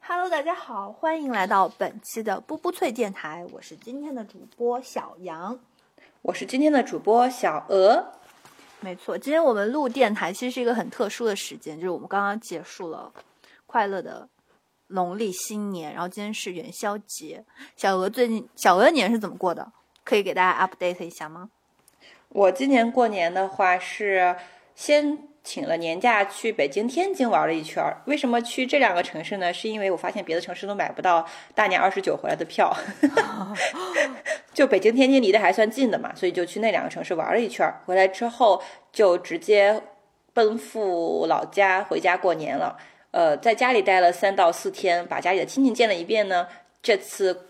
[0.00, 5.58] Hello，大家好，欢迎来到本期的啵啵脆电台，我是今天的主播小杨，
[6.22, 8.12] 我是今天的主播小鹅。
[8.80, 13.12] 没错，今天我们录电台其实是一个很特殊的时间，就是我们刚刚结束了
[13.66, 14.26] 快乐的
[14.86, 17.44] 农历新年，然后今天是元宵节。
[17.76, 19.70] 小鹅最近小鹅年是怎么过的？
[20.02, 21.50] 可以给大家 update 一下吗？
[22.34, 24.34] 我今年过年的话是
[24.74, 27.84] 先请了年假去北京、天津玩了一圈。
[28.06, 29.52] 为什么去这两个城市呢？
[29.52, 32.74] 是因为我发现别的城市都买不到大年二十九回来的票，
[34.54, 37.70] 就北京、天津离得还算近的嘛，所以就去那两个城市玩了一圈。
[37.84, 39.82] 回来之后就直接
[40.32, 42.78] 奔赴老家回家过年了。
[43.10, 46.48] 呃，在家里待了三到四天，把家里的亲戚见了一遍呢。
[46.80, 47.48] 这次。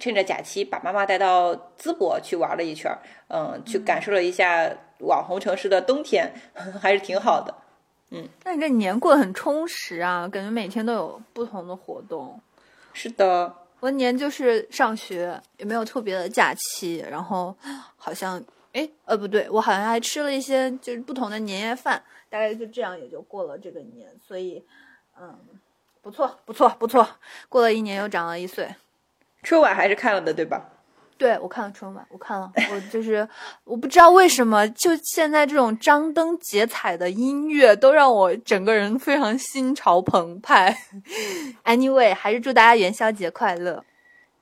[0.00, 2.90] 趁着假期，把妈妈带到淄博去玩了一圈，
[3.28, 6.32] 嗯，去感受了一下网红城市的冬天，
[6.80, 7.54] 还是挺好的。
[8.10, 12.40] 嗯，那你这年过得很充实啊，感觉每天都有不同的活动。
[12.92, 17.56] 是的，我年就是上学，也没有特别的假期，然后
[17.96, 24.64] 好像，哎，呃，不对，我好像还吃了一些就是不同的年夜饭，大概就这样也就过了这个年，所以，
[25.20, 25.36] 嗯，
[26.02, 27.08] 不错，不错，不错，
[27.48, 28.68] 过了一年又长了一岁。
[29.44, 30.70] 春晚还是看了的，对吧？
[31.16, 33.26] 对，我看了春晚，我看了， 我就是
[33.62, 40.76] 我不知道为什么，就现在这种张灯结彩的音乐，都让我整个人非常心潮澎湃。
[41.64, 43.84] Anyway，还是祝大家元宵节快乐。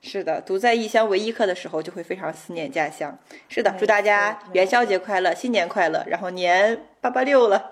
[0.01, 3.15] 是的，独在异乡为异客的时候，就会非常思念家乡。
[3.47, 7.71] 是的，祝大家元宵节快乐，新年快乐，然后年八八六了。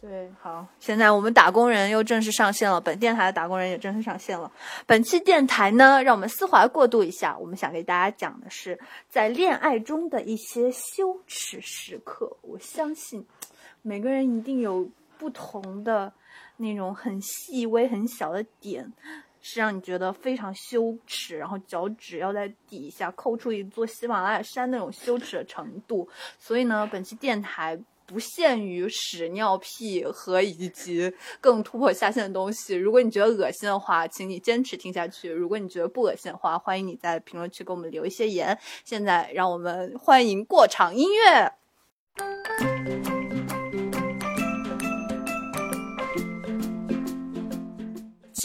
[0.00, 4.48] 对，好，现在我们打工人又正式上线了，本电台的打工人也正式上线了。
[4.86, 12.36] 本期电台呢，让我们丝滑过渡一下，我们想给大家讲的是在恋爱中的一些羞耻时刻。
[12.42, 13.26] 我相信
[13.82, 14.88] 每个人一定有
[15.18, 16.12] 不同的
[16.58, 18.92] 那种很细微、很小的点，
[19.40, 26.08] 是让你觉得非常羞耻，然后脚趾要在底下抠出一座喜马拉雅山那种羞耻的程度。
[26.38, 27.76] 所以呢，本期电台。
[28.08, 32.74] 不限于屎尿屁和以及更突破下限的东西。
[32.74, 38.58] 如果你觉得恶心的话，请你坚持听下去；如果你觉得不恶心的话，欢迎你在评论区给我们留一些言。
[38.82, 41.52] 现在，让我们欢迎过场音乐。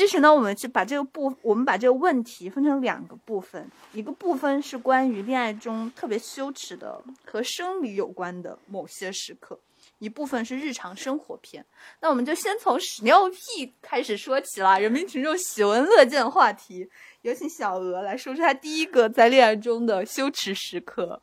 [0.04, 9.58] 其实呢，我们是把这个部，我们把这个问题分成两个部分，一个部分是关于恋爱中特别羞耻的和生理有关的某些时刻，
[10.00, 11.66] 一部分是日常生活篇。
[12.02, 16.90] 那我们就先从屎尿屁开始说起啦，人民群众喜闻乐见的话题。
[17.22, 21.22] 有请小鹅来说说他第一个在恋爱中的羞耻时刻。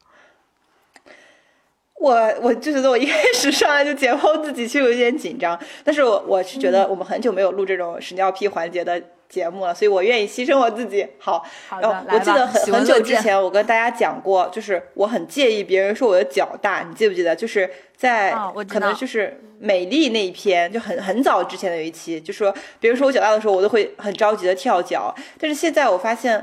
[2.01, 5.59] 我我就觉得我一开始上来就解剖自己，其实有点紧张。
[5.85, 11.07] 但是我我是觉得我们很久没有录这种屎尿屁环节的节目了，所以我愿意牺牲我自己。
[11.19, 17.37] 好，然后我记得很很久之前我跟大家讲过，就是我很介意别人说我的脚大，你记不记得？
[17.37, 18.35] 就是在
[18.67, 25.15] 可能就是美丽那一篇，就很很早之前的有一期，就说别人说我脚大的时候，我都会很着急的跳脚。
[25.39, 26.43] 但是现在我发现。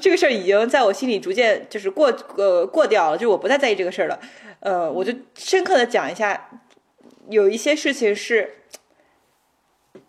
[0.00, 4.18] 这个事儿已经在我心里逐渐就是过呃过掉了，就是我不再在意这个事儿了。
[4.60, 6.48] 呃，我就深刻的讲一下，
[7.28, 8.54] 有一些事情是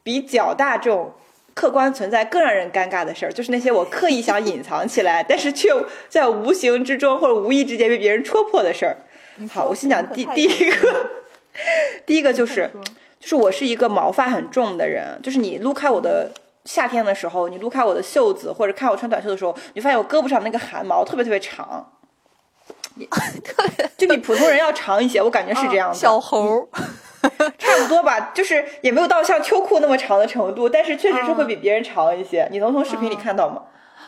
[0.04, 1.14] 比较大这种
[1.54, 5.70] 客观存在更让人尴尬的事儿，就是那些我刻意想隐藏起来，但是却
[6.08, 8.98] 在无形之中或者无意之间被别人戳破的事儿。
[9.52, 11.10] 好，我先讲第第一个，
[12.06, 12.70] 第一个就是
[13.20, 16.32] 就是我是一个毛发很重的人，就是你撸开我的。
[16.66, 21.92] 夏天的时候，你撸开我的袖子，或者看我穿短袖的时候，你发现我胳膊上那个汗毛特别特别长，
[23.44, 25.96] 特 别就比普通人要长一些，我感觉是这样的。
[25.96, 26.68] 小猴，
[27.58, 32.48] 差不多吧，就是也没有到像秋裤那么长的程度，但是确实是会比别人长一些。
[32.52, 33.62] 你能从视频里看到吗？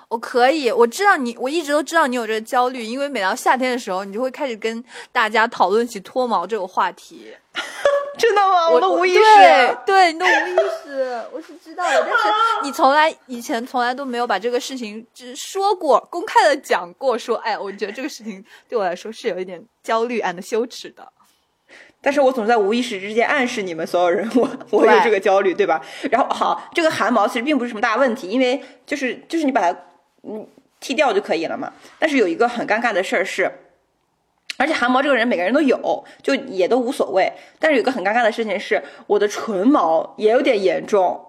[0.10, 7.34] 我可以，我知道你，我一直都知道你有这个焦虑，因为每到夏天的时候，你就会开始跟大家讨论起脱毛这个话题。
[8.20, 8.70] 真的吗？
[8.70, 9.20] 我都无意识。
[9.20, 12.06] 对，对 你都无意识，我是知道的。
[12.06, 12.24] 但是
[12.64, 21.08] 你从来以前从来都没有把这个事情只说过，公开的讲过，说，哎，我觉得这个事情对我来说是有一点焦虑 and 羞耻的。
[22.02, 25.82] 但是我总在无意识之间暗示你们所有人，我我有这个焦虑，对吧？
[26.12, 29.78] 然后好，这个汗毛其实并不是什么大问题，因为就是就是你把它
[30.24, 30.48] 嗯
[30.80, 31.72] 剃掉就可以了嘛。
[32.00, 33.52] 但是有一个很尴尬的事儿是。
[34.58, 37.32] 而且汗毛这个人每个人都有，就也都无所谓。
[37.60, 41.24] 但是有个很尴尬的事情是，我的唇毛也有点严重，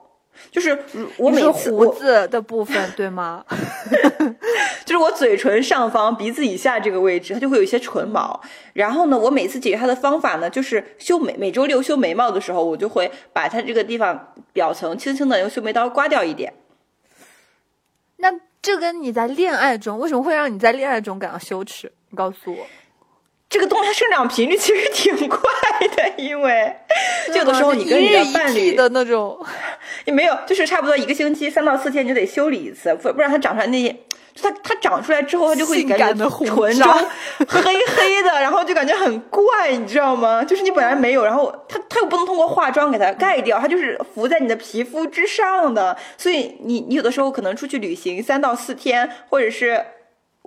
[0.50, 0.78] 就是
[1.16, 3.44] 我每次胡子的部分对吗？
[4.86, 8.40] 就是我嘴唇上方、鼻子以下这个位置，它就会有一些唇毛。
[8.72, 11.36] 然后呢，我每次解决它的方法呢，就是修眉。
[11.36, 16.54] 每周六修眉毛的时候，我就会把它这个地方表层轻轻的用修眉刀刮掉一点。
[18.16, 18.32] 那
[18.62, 21.92] 这跟你在恋爱中为什么会让你在恋爱中感到羞耻？
[22.08, 22.66] 你告诉我。
[23.50, 25.40] 这个动它生长频率其实挺快
[25.96, 26.70] 的，因为
[27.34, 29.38] 有的时候你跟你的伴侣的那种，
[30.04, 33.96] 也没有，就是差不多一个星期三到四天就得修理一次，不不然它长出来那些，
[34.42, 36.92] 它它长出来之后它就会感觉唇中
[37.48, 40.44] 黑黑的，然后就感觉很怪，你知道吗？
[40.44, 49.82] 就是你本来没有，然后它它又不能通过化妆给它盖掉，它就是浮在你的皮肤之上的，所以你你有的时候可能出去旅行三到四天，或者是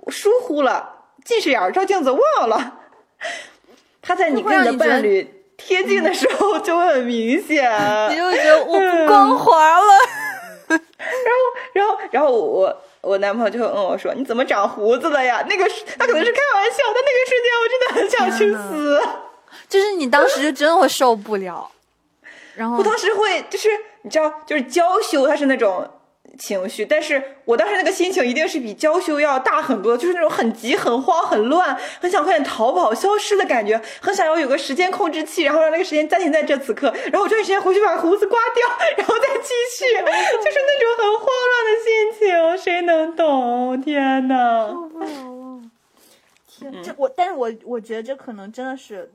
[0.06, 0.88] 疏忽了
[1.24, 2.78] 近视眼照镜子忘了。
[4.02, 7.70] 他在你跟你的伴侣贴近的时候就会很明显，
[8.10, 9.86] 你就觉得我不光滑了。
[10.68, 10.80] 然后，
[11.74, 15.64] 然后，然后我我男朋友就会问我说：“你怎么长胡子了呀？”那个
[15.98, 19.00] 他可能是开玩笑，但那个瞬间我真的很想去死。
[19.68, 21.70] 就是你当时就真的会受不了。
[22.54, 23.68] 然后我当时会就是
[24.02, 25.88] 你知道，就是娇羞，他是那种。
[26.42, 38.66] 情绪，但是我当时那个心情一定是比娇羞要大很多，就是那种很急、很慌、很乱，很想快点逃跑、消失的感觉，很想要有个时间控制器，然后让那个时间暂停在这此刻，然后我抓紧时间回去把胡子刮掉，
[38.96, 43.80] 然后再继续，就是那种很慌乱的心情，谁能懂？
[43.80, 44.66] 天哪！
[44.66, 45.60] 受不了了！
[46.48, 49.08] 天，这我，但是我我觉得这可能真的是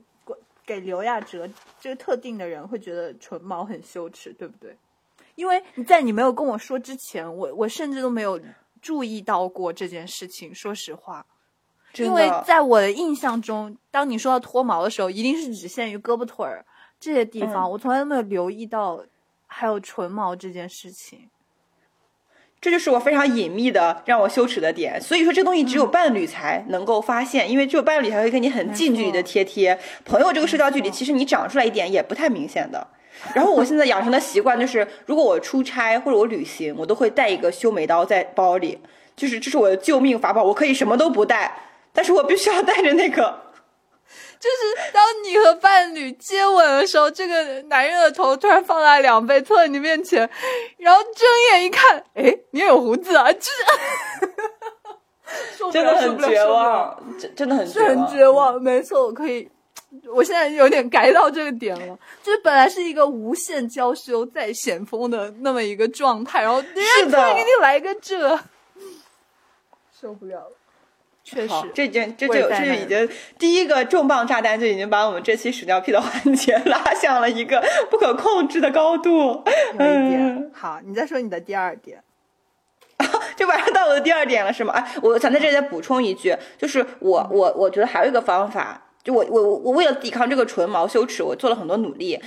[0.64, 1.46] 给刘亚哲
[1.78, 4.74] 这个特定的人会觉得唇毛很羞耻，对不对？
[5.38, 8.40] 因为你在你没有跟我说之前，我我甚至都没有
[8.82, 10.52] 注意到过这件事情。
[10.52, 11.24] 说实话，
[11.94, 16.66] 因为在我的印象中，当你说到脱毛的时候，一定是只限于胳膊腿儿
[16.98, 19.04] 这些地方，我从来都没有留意到
[19.46, 21.30] 还有唇毛这件事情。
[22.60, 25.00] 这就是我非常隐秘的让我羞耻的点。
[25.00, 29.78] 所以说，这东西只有伴侣才能够发现，因为只有伴侣才会跟你很近距离的贴贴。
[30.04, 32.84] 朋友这个社交距离，其实你长出来一点也不太明显的。
[33.34, 38.78] 然后我现在养成的习惯就是，如果我出差或者我旅行，我都会带一个修眉刀在包里，
[39.16, 40.42] 就是这是我的救命法宝。
[40.42, 41.52] 我可以什么都不带，
[41.92, 43.48] 但是我必须要带着那个。
[44.40, 50.20] 就是当你和伴侣接吻的时候，这个男人的头突然放在两倍，凑在你面前，
[50.78, 53.30] 然后睁眼一看，哎，你有胡子啊！
[53.32, 53.62] 就是，
[55.72, 58.62] 真的很绝望，真真的很绝望，很绝望。
[58.62, 59.50] 没错，我可以。
[60.14, 66.68] 我现在有点改到这个点了，就是本来是一个无限娇羞在险峰的那么一个状态，然后突
[67.10, 68.38] 然给你来一个这，
[69.98, 70.52] 受不了了。
[71.24, 73.08] 确实，这已经这就这就已经
[73.38, 79.42] 第一个重磅炸弹就已经把我们这期屎尿屁的环节 拉向了一个不可控制的高度。
[79.78, 82.02] 嗯，好，你再说你的第二点，
[83.36, 84.72] 就马上到我的第二点了，是吗？
[84.72, 88.82] 哎，我想在这里再补充一句，就是我我我觉得还有一个方法。
[89.08, 92.20] 就我我我为了抵抗这个唇毛羞耻，我做了很多努力。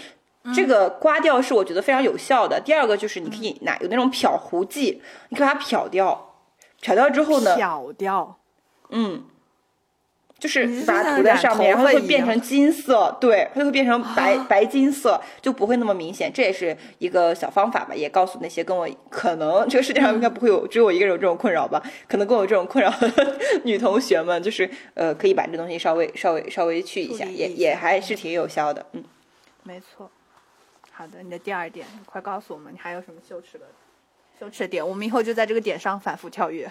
[0.55, 2.59] 这个刮掉是我觉得非常有效的。
[2.59, 4.99] 第二个就是你可以拿有那种漂胡剂，
[5.29, 6.33] 你可以把它漂掉，
[6.81, 7.55] 漂掉之后呢？
[7.55, 8.39] 漂掉，
[8.89, 9.25] 嗯。
[10.41, 16.33] 就是把它涂在上面，然后会变成金色，对，它就会变成白白金色，就不会那么明显。
[16.33, 28.83] 这也是一个小方法吧，也告诉那些跟我可能这个世界上应该不会有只有我一个人有这种困扰吧，可能跟我这种困扰的女同学们，就是呃，可以把这东西稍微稍微稍微去一下，也也还是挺有效的。
[28.93, 29.03] 嗯，
[29.61, 30.09] 没错。
[30.91, 33.65] 好的，你的第二点，快告诉我们，你还有什么羞耻的
[34.39, 34.87] 羞耻的点？
[34.87, 36.67] 我们以后就在这个点上反复跳跃。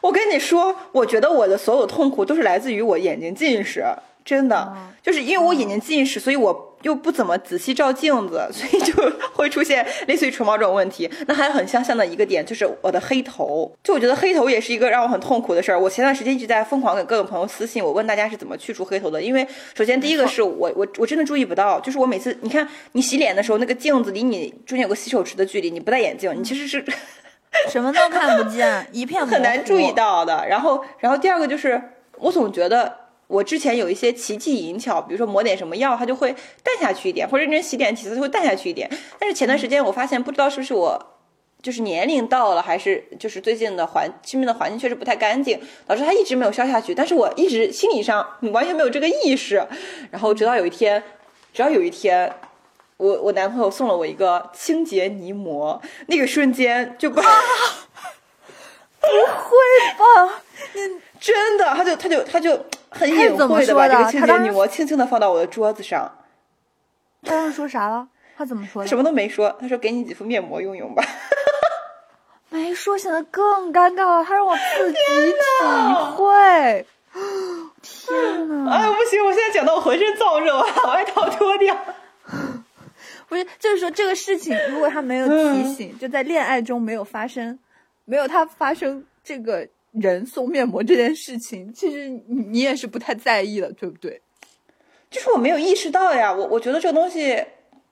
[0.00, 3.84] 我跟你说，我觉得我的所有痛苦都是来自于我眼睛近视，
[4.24, 4.72] 真的，
[5.02, 6.66] 就是因为我眼睛近视，所以我。
[6.82, 8.94] 又不怎么仔细照镜子，所以就
[9.36, 11.06] 会出现类似于唇毛这种问题。
[11.26, 13.70] 那还有很相像的一个点，就是我的黑头。
[13.84, 15.78] 就我觉得黑头也是一个让我很痛苦的事儿。
[15.78, 19.20] 我前段时间一直在疯狂给各种朋友私信，我问大家是怎么去除黑头的。
[19.20, 26.82] 因为首先第一个是我我我真的注意不到，就是我每次你看你洗脸的时候，那个镜子离你中间有个洗手池的距离，你不戴眼镜，你其实是
[27.68, 30.46] 什么都看不见，一片很难注意到的。
[30.48, 31.80] 然后然后第二个就是
[32.18, 32.98] 我总觉得。
[33.30, 38.90] 我之前有一些奇技淫巧，比如说抹点什么药，它就会淡下去一点，或者认真洗脸，其实就会淡下去一点。
[39.20, 41.00] 但是前段时间我发现，不知道是不是我
[41.62, 46.92] 就是年龄到了，还是就是最近的环身边的环境确实不太干净，导致它一直没有消下去。
[46.92, 49.64] 但是我一直心理上完全没有这个意识。
[50.10, 51.00] 然后直到有一天，
[51.54, 52.34] 直到有一天，
[53.00, 57.22] 我我男朋友送了我一个清洁泥膜，那个瞬间就把，
[59.00, 59.56] 不会
[59.98, 60.42] 吧？
[60.74, 60.80] 你
[61.18, 61.64] 真的？
[61.74, 62.64] 他就他就他就。
[62.92, 63.16] 很隐
[63.46, 66.10] 晦的把这个清洁泥膜轻轻的放到我的桌子上。
[67.22, 68.08] 他刚说啥了？
[68.36, 68.88] 他怎么说的？
[68.88, 71.04] 什么都没说，他说给你几副面膜用用吧。
[72.50, 76.84] 没说显得更尴尬了，他让我自己体会。
[77.80, 78.72] 天哪！
[78.72, 81.76] 哎，不行，我现在讲到我浑身燥热，我把外套脱掉。
[83.30, 87.56] 不是，就是说这个事情，如果他没有提醒，就在恋爱中没有发生，
[88.04, 94.20] 没有他发生这个人送面膜这件事情，其实你你也是不太在意的，对不对？
[95.08, 97.40] 就是我没有意识到呀，我我觉得这个东西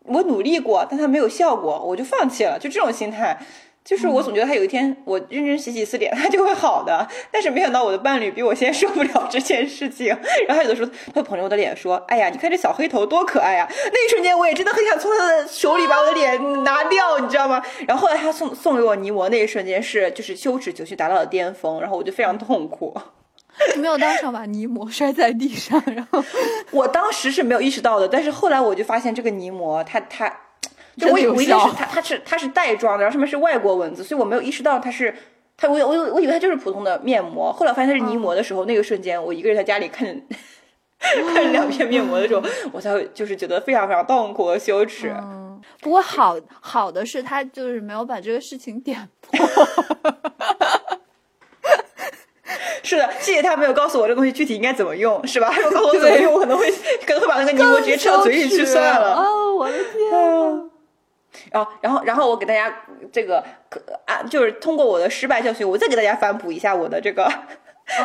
[0.00, 3.40] 我努力过，但它没有效果，我就放弃了，就这种心态。
[3.88, 10.08] 就是我总觉得他有一天我认真洗洗四点他就会好的，但是没想到我的伴侣比我先受不了这件事情，
[10.46, 17.62] 然后他有的时候他会捧着我的脸说：“哎呀，你看这小黑头多可爱呀！”那一瞬间我也真的很想从他的手里把我的脸拿掉，你知道吗？
[17.86, 22.94] 然后后来他送送给我泥膜那一瞬间是就是羞耻情绪达到了巅峰，然后我就非常痛苦。
[23.74, 26.22] 你没有当场把泥膜摔在地上，然后
[26.72, 30.30] 我当时是没有意识到的，但是后来我就发现这个泥膜它它。
[30.98, 35.14] 就我以为是它，它是它是袋装的，然后上面是外国文字，所以我没有意识到它是
[35.56, 40.14] 它，我我我以为它就是普通的面膜，后来发现它是泥膜的时候，那个瞬间我一个人在家里看着
[40.98, 45.14] 看着两片面膜的时候，我才会就是觉得非常非常痛苦和羞耻。
[45.16, 49.46] 嗯，不过好好的是他就是没有把这个事情点破。
[52.82, 55.50] 是的，谢谢他没有告诉我这东西具体应该怎么用，是吧？
[55.52, 56.72] 他要告诉我怎么用，我可能会
[57.06, 59.14] 可能会把那个泥膜直接吃到嘴里去算了。
[59.14, 60.70] 哦，我的天！
[61.50, 62.72] 然后，然后，然后我给大家
[63.12, 63.44] 这个
[64.06, 67.30] 啊，就是通过我的失败教训，我再给大家反哺一下我的这个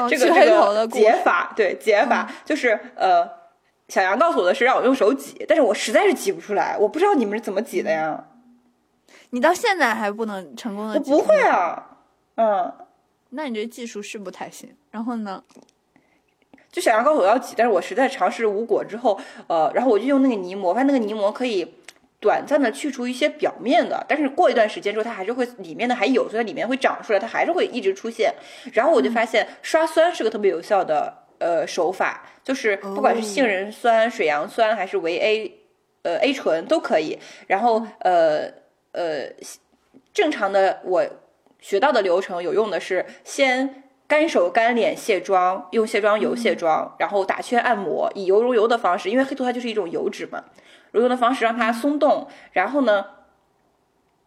[0.10, 1.52] 这个这个解法。
[1.56, 3.28] 对，解法就是呃，
[3.90, 8.24] 小杨告诉我的是让我用手挤，但是我实在是挤不出来，我不知道你们是怎么挤的呀？
[9.32, 10.94] 你到现在还不能成功的？
[10.96, 11.98] 我不会啊，
[12.36, 12.72] 嗯，
[13.30, 14.76] 那你这技术是不太行。
[14.92, 15.44] 然后呢？
[16.72, 21.76] 就小杨告诉我要挤，但是我实在尝试无果之后，呃，然后我就用那个泥膜，发现那个泥膜可以。
[22.24, 28.34] 短暂的去除一些表面的，但是过一段时间之后，它还是会里面的还有，所以它里面会长出来，它还是会一直出现。
[28.72, 35.52] 然后我就发现刷酸是个特别有效的呃手法，就是不管是杏仁酸、水杨酸还是维 A，
[36.04, 37.20] 呃 A 醇都可以。
[37.48, 38.46] 然后呃
[38.94, 39.28] 呃
[40.14, 41.06] 正常的我
[41.60, 50.44] 学到的流程有用的是先干手干脸卸妆，用卸妆油卸妆，然后打圈按摩，以油溶油的方式，因为黑头它就是一种油脂嘛。
[50.94, 53.06] 揉用的方式让它松动，然后呢，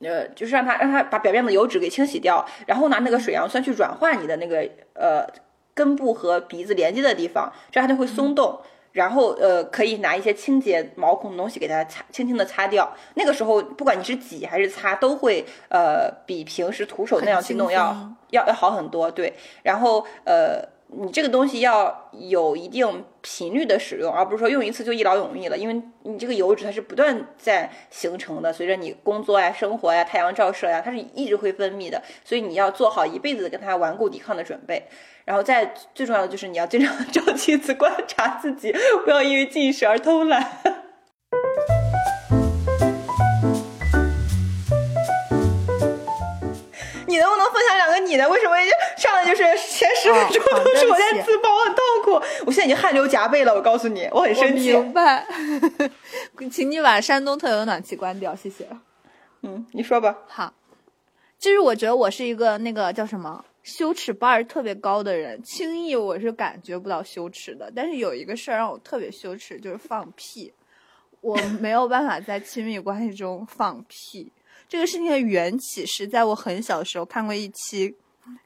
[0.00, 5.26] 呃，就是让它让它把表面的油脂给清洗掉，然后拿那个水杨酸去软化你的那个呃
[5.72, 8.60] 根部和鼻子连接的地方，这样它就会松动。
[8.92, 12.94] 然后呃，可以拿一些清洁毛孔的东西给它擦，轻轻的擦掉。
[13.14, 17.94] 那个时候，不管你是挤还是擦，都会呃比平时徒手那样去弄要
[18.30, 19.10] 要要好很多。
[19.10, 20.75] 对，然后呃。
[20.88, 25.58] 你这个东西要有一定频率的使用，而不是说用一次就一劳永逸了。
[25.58, 32.00] 因为你这个油脂它是不断在形成的，随着你工作呀、生活呀、太阳照射呀，它是一直会分泌的。
[32.24, 34.86] 所以你要做好一辈子跟它顽固抵抗的准备。
[35.24, 38.72] 然后再最重要的就是你要经常照镜子观察自己，
[39.04, 40.85] 不要因为近视而偷懒。
[47.56, 48.28] 分享两个你的？
[48.28, 48.54] 为什么
[48.98, 52.12] 上来就是前十分钟都是我在自爆，我很痛苦。
[52.44, 53.54] 我现在已经汗流浃背了。
[53.54, 54.72] 我告诉你，我很生气。
[54.72, 55.26] 明白，
[56.52, 58.68] 请你把山东特有的暖气关掉，谢谢。
[59.42, 60.14] 嗯，你说吧。
[60.28, 60.52] 好，
[61.38, 67.72] 其实我觉得我是一个那个叫什么羞耻 bar 特别高的人，轻易我是感觉不到羞耻的。
[67.74, 70.52] 但是有一个事儿让我特别羞耻，就是放屁。
[71.22, 74.30] 我没有办法在亲密关系中放屁。
[74.68, 77.90] 这个事情的缘起是在我很小的时候看过一期《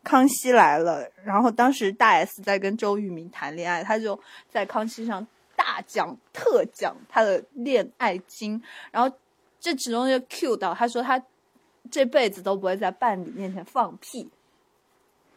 [0.05, 9.17] 康熙来了》，然后当时大 S 在跟周渝民谈恋爱，他就在康熙上大讲特讲他的恋爱经，然后
[9.59, 11.23] 这其中就 cue 到他说他
[11.91, 14.29] 这辈子都不会在伴侣面前放屁，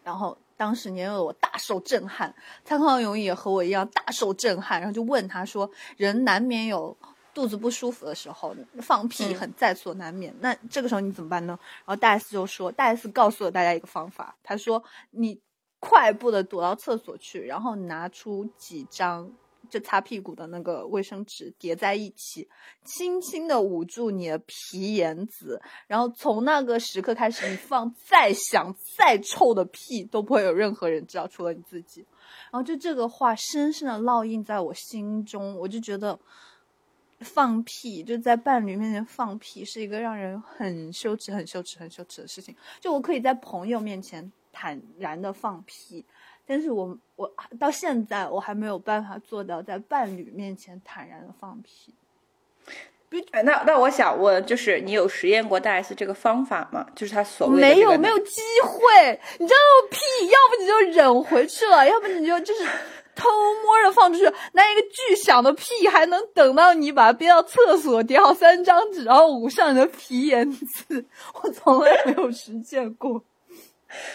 [0.04, 2.36] 然后当时年幼的我大受震撼，
[2.66, 6.98] 蔡康永也和我一样大受震撼，然后就问他说：“人难免有。”
[7.34, 11.58] 肚子不舒服的时候放屁很在所难免，那这个时候你怎么办呢？
[11.80, 15.42] 然后大 S 就说，大 S 告诉了大家一个方法，他说你
[15.80, 19.32] 快步的躲到厕所去，然后拿出几张
[19.68, 22.48] 就擦屁股的那个卫生纸叠在一起，
[22.86, 32.06] 轻轻的捂住你的皮眼子，然后从那个时刻开始，你放再响再臭的屁都不会有任何人知道，除了你自己。
[32.52, 36.20] 然后就这个话深深的烙印在我心中，我就觉得。
[37.24, 42.56] 放屁就在伴侣面前放屁是一个让人很羞耻、很羞耻、很羞耻的事情。
[42.80, 46.06] 就我可以在朋友面前坦然的放屁，
[46.46, 51.96] 但是我我到现在我还没有办法做到在伴侣面前坦然的放屁。
[53.44, 56.84] 那那我想问，就是你有实验过大 S 这个方法吗？
[56.96, 59.60] 就是他所谓的没有没有机会，你知道
[59.92, 60.00] 屁，
[60.30, 62.68] 要不你就忍回去了，要不你就就是
[63.16, 63.30] 偷
[63.64, 64.32] 摸着放出去。
[64.54, 71.06] 那一个巨响的屁，还能等到你把它憋到厕所，叠好三张纸，然后捂上你的皮炎字，
[71.42, 73.24] 我从来没有实践过。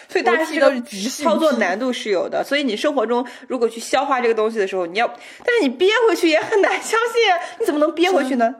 [0.09, 5.07] 所以大 S 都是操作难度是有的，所以你生活中如果去消化这个东西的时候，你要，
[5.45, 7.21] 但是你憋回去也很难相信，
[7.59, 8.53] 你怎么能憋回去呢？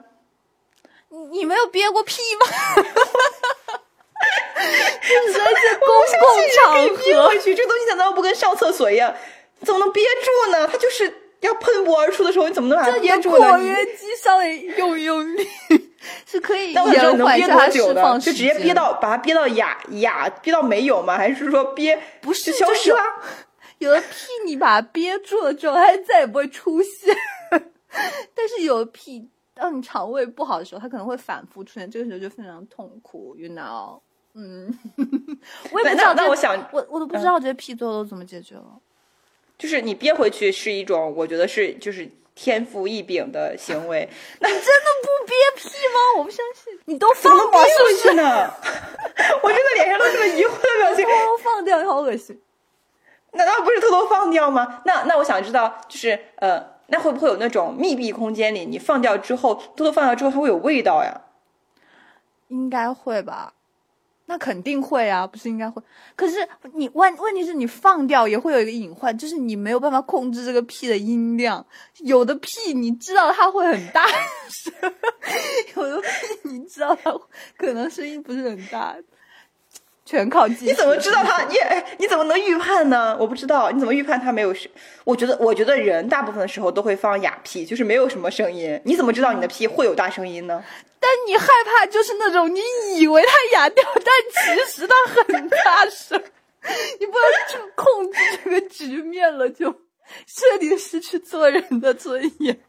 [1.31, 2.45] 你没有憋过屁吗？
[5.01, 5.43] 就是在
[5.79, 5.87] 公
[6.19, 9.13] 共场合憋回去，这东西难道不跟上厕所一样？
[9.61, 10.67] 怎么能憋住呢？
[10.67, 11.11] 它就是
[11.41, 13.37] 要喷薄而出的时候，你怎么能把它憋住呢？
[13.37, 15.47] 括约肌稍微用用力
[16.25, 21.17] 是可以那我延缓一下释放就直接憋到把它憋到哑哑，憋到没有吗？
[21.17, 22.99] 还是说憋不是消失了？
[23.79, 27.15] 有的屁你把它憋住了之后，它再也不会出现。
[28.33, 29.29] 但是有的屁。
[29.61, 33.99] 当你肠胃不好的时候，它可能会反复出现，这个时候就非常痛苦，you know？
[34.33, 34.73] 嗯，
[35.73, 36.13] 我也不知道。
[36.13, 38.79] 那我想，我我都不知道这些屁最后都怎么解决了。
[39.59, 44.09] 就是你憋回去是一种，我觉得是就是天赋异禀的行为。
[44.39, 45.99] 那你真的不憋屁吗？
[46.17, 48.51] 我不相信，你都放憋回去呢？
[49.43, 51.05] 我真的脸上都是个疑惑的表情。
[51.05, 52.41] 偷偷放掉，好恶心。
[53.33, 54.81] 难道不是偷偷放掉吗？
[54.85, 56.79] 那那我想知道，就是呃。
[56.91, 61.21] 那会不会有那种密闭空间里，你放掉之后，偷偷放掉之后，它会有味道呀？
[62.47, 63.53] 应该会吧？
[64.29, 65.81] 那肯定会啊，不是应该会？
[66.15, 71.65] 可是你问问题是你放掉也会有一个隐患，就是你没有办法控制这个屁的音量。
[71.97, 74.05] 有的屁你知道它会很大
[74.47, 74.71] 声，
[75.75, 76.07] 有的屁
[76.43, 77.11] 你知道它
[77.57, 78.95] 可能声音不是很大。
[80.09, 80.65] 全靠技术。
[80.65, 81.43] 你怎么知道他？
[81.43, 81.55] 你
[81.99, 83.15] 你怎么能预判呢？
[83.19, 84.67] 我不知道，你怎么预判他没有声？
[85.03, 88.81] 我觉得，我觉得人大部分的时候都会放哑屁，就是没有什么声音。
[88.83, 90.63] 你怎么知道你的屁会有大声音呢？
[90.99, 92.59] 但你害怕就是那种你
[92.97, 96.19] 以为它哑掉，但其实它很大声。
[96.99, 102.59] 你不能去控制这个局面了，就彻底失去做人的尊严，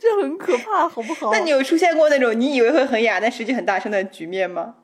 [0.00, 1.30] 这很可怕，好不好？
[1.30, 4.74] 那你有出现过那种你以为会很哑，但实际很大声的局面吗？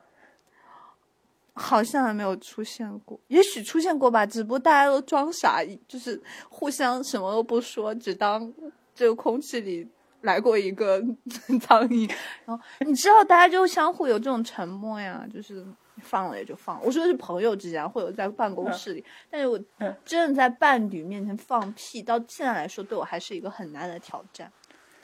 [1.57, 8.53] 好像还没有出现过，也许出现过吧，只不过大家都装傻，就是互相什么都不说，只当
[8.93, 9.87] 这个空气里
[10.21, 11.03] 来过一个
[11.59, 12.07] 苍蝇。
[12.45, 15.65] 然后你知道，大家就相互有这种沉默呀，就是
[16.03, 16.79] 放了也就放。
[16.83, 19.59] 我说的是朋友之间，或者在办公室里，但是我
[20.05, 24.51] 真的在伴侣面前放屁，到现在来说，对我还是一个很难的挑战。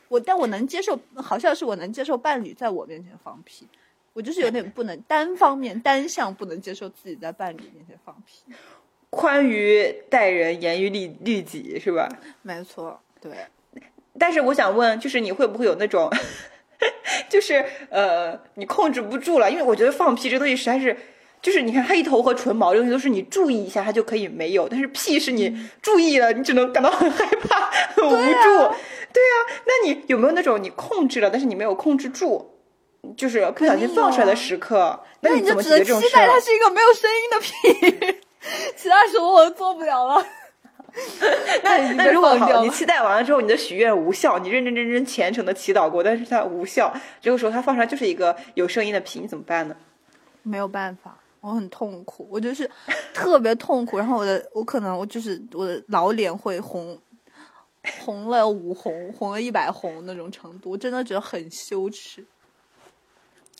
[0.07, 3.67] 我但我能接受，好像是我能接受伴侣在我面前放屁。
[4.13, 8.53] 我就是有点不能单方面单向不能接受自己在伴侣面前放屁，
[9.09, 12.07] 宽于待人，严于律律己，是吧？
[12.43, 13.31] 没错，对。
[14.19, 16.07] 但是我想问，就是你会不会有那种，
[17.27, 19.49] 就是呃，你控制不住了？
[19.49, 20.95] 因为我觉得放屁这东西实在是，
[21.41, 28.75] 就是你看黑头和唇毛这东西都是你注意一下它就可以没有，但是屁是你注意了，你只能感到很害怕、很无助。
[29.11, 32.51] 对啊，那你有没有那种你控制了，但是你没有控制住？
[33.17, 38.17] 就是不小心放出来的时刻，那你就只能期待它是一个没有声音的屁？
[38.75, 40.25] 其他时候我都做不了了。
[41.63, 49.75] 那那如果好，你期待完了之后，你的许愿无效，你认认真真虔诚的祈祷过，但是它无效，这个时候它放出来就是一个有声音的屁，你怎么办呢？
[50.43, 52.69] 没有办法，我很痛苦，我就是
[53.13, 53.97] 特别痛苦。
[53.99, 56.95] 然后我的，我可能我就是我的老脸会红，
[58.05, 62.23] 红了五红，红了一百红那种程度，我真的觉得很羞耻。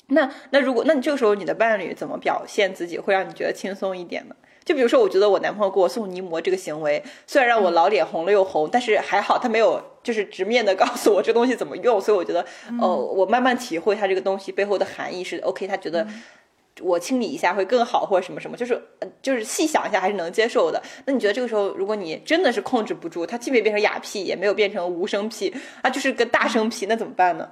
[0.07, 4.35] 那那如果那你这个时候你的伴侣怎么表现自己会让你觉得轻松一点呢？
[4.65, 12.45] 就比如说，我觉得我男朋友给我送泥膜这个行为，虽然让我老脸红了又红，但是还好他没有就是直面的 告诉我这东西怎么用，所以我觉得
[12.79, 16.07] 哦，我慢慢体会他这个东西背后的含义是 OK，他觉得
[16.79, 18.81] 我清理一下会更好或者什么什么，就是
[19.21, 20.81] 就是细想一下还是能接受的。
[21.05, 27.49] 那你觉得这个时候如果你真的是控制不住，他既没变成哑屁，也没有变成无声屁，啊，就是个大声屁，那怎么办呢？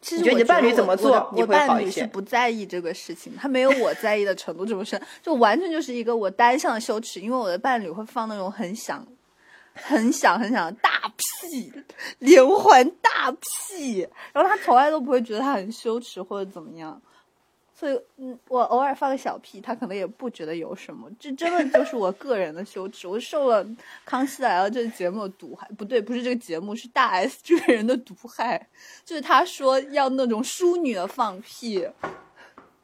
[0.00, 9.06] 其实我觉得伴侣怎么做，我伴侣是不在意这个事情，他没有我在意的程度这么深，就完全就是一个我单向的羞耻，因为我的伴侣会放那种很响、
[9.74, 11.72] 很响、很响的大屁，
[12.18, 17.00] 连环大屁，然后他从来都不会觉得他很羞耻或者怎么样。
[17.80, 21.10] 所以，嗯，我偶尔放个小屁，他可能也不觉得有什么。
[21.18, 23.08] 这真的就是我个人的羞耻。
[23.08, 23.64] 我受了
[24.04, 28.68] 《康熙来了》这个节目的毒害，不对，不是这个节目，是大 S 这个人的毒害。
[29.02, 31.88] 就是他说要那种淑女的放屁。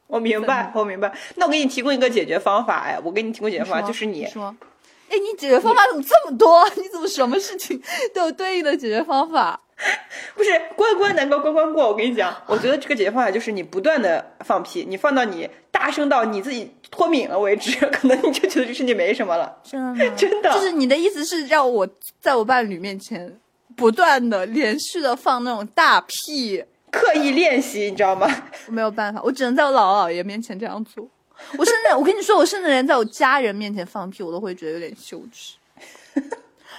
[0.07, 1.15] 我明白，我明白。
[1.35, 4.45] 那我给你提供一个解决方法，哎，我给你提供解决方法，就是你说，
[5.09, 6.67] 哎，你解决方法怎么这么多？
[6.75, 7.79] 你怎么什么事情
[8.15, 9.61] 都有对应的解决方法？
[10.35, 11.87] 不是关关难过关关过。
[11.87, 19.55] 我跟你讲，我觉得这个解决方法就是你不断的放屁，你放到你大声到你自己脱敏了为止， 可能你就觉得这事情没什么了。
[19.63, 21.87] 真的， 真的，就是你的意思是让我
[22.19, 23.39] 在我伴侣面前
[23.75, 28.27] 不断的连续的放那种大屁，刻意练习，你知道吗？
[28.67, 31.07] 我没有办法，我只能在我姥姥姥爷面前这样做。
[31.55, 35.53] 我甚至，我跟你说，我甚至连在我家人面前放屁，我都会觉得有点羞耻。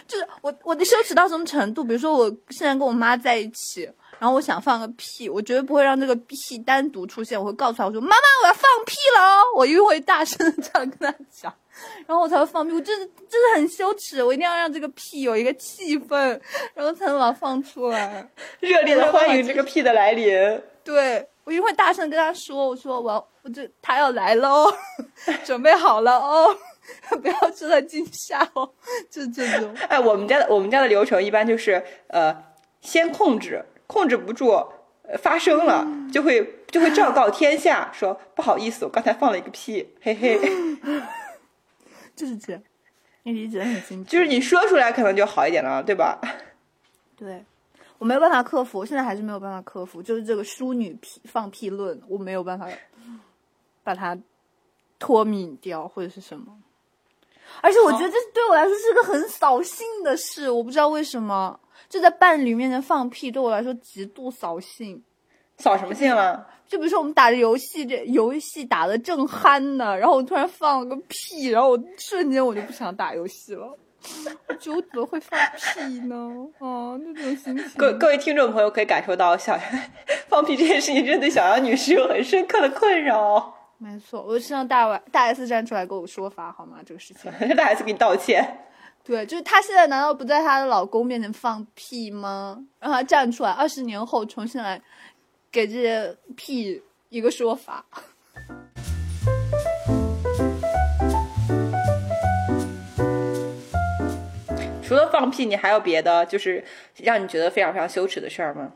[0.09, 1.85] 就是我，我的羞耻到什么程度？
[1.85, 3.85] 比如说，我现在跟我妈在一起，
[4.18, 11.55] 然后我想放个屁，我绝对不会让这个屁单独出现，我会告诉她，我说：“妈妈，我要放屁了哦！”我一定会大声的 这样跟她讲，
[12.07, 12.75] 然后我才会放屁。
[12.75, 16.40] 我真的真的很羞耻，我一定要让这个屁有一个气氛，
[16.75, 18.27] 然后才能把它放出来，
[18.61, 20.33] 热烈的欢迎这个屁的来临。
[20.83, 21.29] 对。
[21.44, 24.71] 我一定会大声跟他说：“我说我要，我这他要来了哦，
[25.47, 26.55] 准备好了哦，
[27.20, 28.70] 不要受到惊吓哦。
[29.11, 29.74] ”就这种。
[29.88, 32.44] 哎，我们家的我们家的流程一般就是呃，
[32.81, 34.55] 先控制，控制不住
[35.18, 40.38] 发生了，就会就会昭告天下说不好意思，我刚才放了一个屁，嘿嘿。
[42.14, 42.62] 就是这样，
[43.22, 44.11] 你理解很清楚。
[44.11, 46.20] 就是你说出来可能就好一点了，对吧？
[47.16, 47.44] 对。
[47.98, 52.68] 我没有办法克服，我现在还是没有办法克服，就是这个淑女屁放屁论，我没有办法
[53.83, 54.16] 把它
[55.01, 56.57] 脱敏掉或者是什么。
[57.62, 65.03] 而且我觉得这对我来说是个很扫兴的事，我不知道为什么，就在伴侣面前放屁对我来说极度扫兴。
[65.59, 66.47] 扫什么兴啊？
[66.68, 73.77] 就比如说我们打着游戏，这游戏打的正酣呢，然后我突然放了个屁，然后我瞬间我就不想打游戏了。
[74.61, 76.14] 就怎么会放屁呢？
[76.59, 77.66] 哦，那种心情。
[77.77, 79.59] 各各位听众朋友可以感受到，小
[80.29, 83.58] 放屁这件事情，真的对小杨女士有很深刻的困扰。
[83.81, 86.79] 没错，我希望大 Y 大 S 站出来给我说法，好吗？
[86.85, 88.45] 这个事情， 大 S 给你道歉。
[89.05, 92.59] 对，就是她现在难道不在她的老公面前放屁吗？
[92.81, 94.83] 让她站出来，二十年后重新来
[95.53, 97.85] 给这些屁一个说法。
[104.83, 106.64] 除了放屁，你还有别的就是
[106.97, 108.73] 让你觉得非常非常羞耻的事儿吗？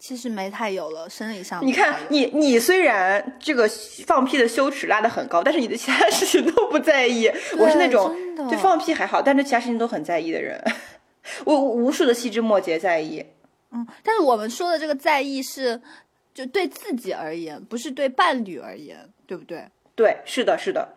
[0.00, 1.64] 其实没太有了，生理上。
[1.64, 3.68] 你看，你你虽然这个
[4.06, 7.30] 放屁的羞耻拉得很高，但是你的其他事情都不在意。
[7.58, 8.16] 我是那种
[8.48, 10.58] 对放屁还好，但是其他事情都很在意的人。
[11.44, 13.24] 我无数的细枝末节在意。
[13.72, 15.78] 嗯，但是我们说的这个在意是
[16.32, 19.62] 就对自己而言，不是对伴侣而言，对不对？
[19.94, 20.88] 对，是的，是的。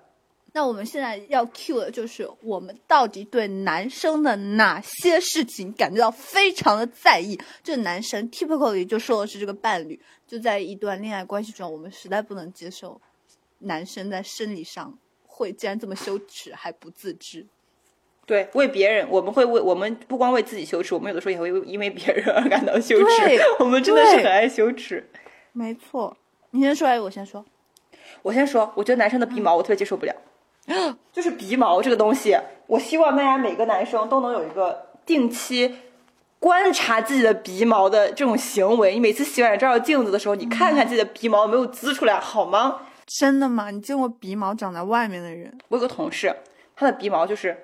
[0.55, 7.39] 那我们现在要 cue 的就是我们到底对男生的哪些事情感觉到非常的在意？
[7.63, 13.01] 这男生 typically 就说的是这个伴侣，就在一段恋爱关系中，我们实在不能接受
[13.57, 17.47] 男生在生理上会竟然这么羞耻还不自知。
[18.27, 23.05] 对，为别人，我们会为我们不光为自己羞耻，我们有的时候也会因为别人而感到羞耻。
[23.57, 25.09] 我们真的是很爱羞耻。
[25.51, 26.15] 没错，
[26.51, 27.43] 你先说还是我先说？
[28.21, 30.15] 我先说，我觉得男生的鼻毛我特别接受不了。
[31.11, 35.75] 就是鼻毛这个东西，我希望大家每个男生都能有一个定期
[36.39, 38.93] 观察自己的鼻毛的这种行为。
[38.93, 42.81] 你每次洗完照镜子的时候，你看看自己的鼻毛有没有滋出来，好吗？
[43.05, 43.69] 真的吗？
[43.69, 45.57] 你见过鼻毛长在外面的人？
[45.67, 46.33] 我有个同事，
[46.75, 47.57] 他的鼻毛就是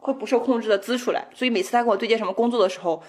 [0.00, 3.02] 会不受控制的滋出来，所以每次他跟我对接什么工作的时候。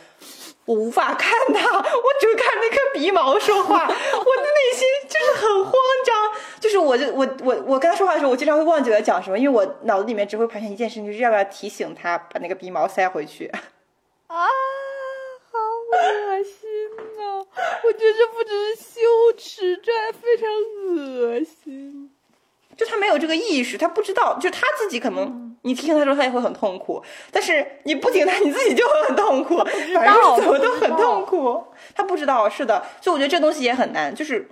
[0.65, 5.73] 我无法看他，我就看那颗鼻毛说话，我的内心就是很慌
[6.05, 6.31] 张。
[6.59, 13.47] 就是我，就我，我，我跟他说话的时候，我经常会忘记我要讲什么，因为我脑子里面只会盘旋一件事情，就是要不要提醒他把那个鼻毛塞回去。
[13.47, 14.45] 啊，
[15.51, 16.69] 好恶心
[17.19, 17.41] 啊！
[17.83, 19.01] 我觉得这不只是羞
[19.35, 20.47] 耻，这还非常
[20.95, 22.11] 恶心。
[22.77, 29.57] 就他没有这个意识，他不知道，就他自己可能你提醒他说他也会很痛苦，但是你不提他，你自己就会很痛苦，
[29.93, 31.63] 反正怎么都很痛苦。
[31.95, 34.47] 他不知道，是的，所以我觉得这东西也很难，就是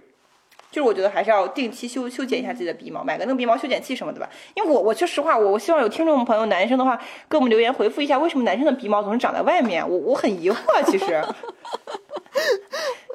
[0.72, 4.30] 就是我觉得还是要定期修修剪一下自己的鼻毛，买个那个鼻毛修剪器什么的吧。
[4.54, 9.88] 因为我我说实话，我我希望有听众朋友男生的话给我们留言回复一下，为什么男生的鼻毛总是长在外面？
[9.89, 11.06] 我我很疑惑，其实。
[11.15, 11.24] 哎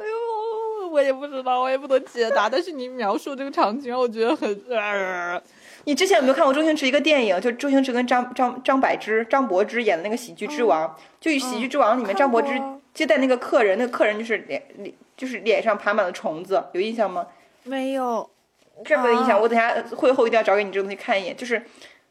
[0.09, 0.35] 呦。
[0.91, 2.49] 我也不知道，我也不能解答。
[2.49, 4.49] 但是你描述这个场景，让我觉得很……
[5.85, 7.41] 你之前有没有看过周星驰一个电影？
[7.41, 10.89] 就周星驰跟张张张柏芝、张柏芝演的那个《喜剧之王》。
[11.21, 12.61] 就《喜剧之王》里面，张柏芝
[12.93, 17.27] 接待那个客人，那个客人就是脸脸就是脸上爬满了虫子，有印象吗？
[17.65, 18.29] 没有，
[18.85, 19.41] 这没有印象。
[19.41, 21.63] 我等下会后一定要找给你这个东西看一眼，就是。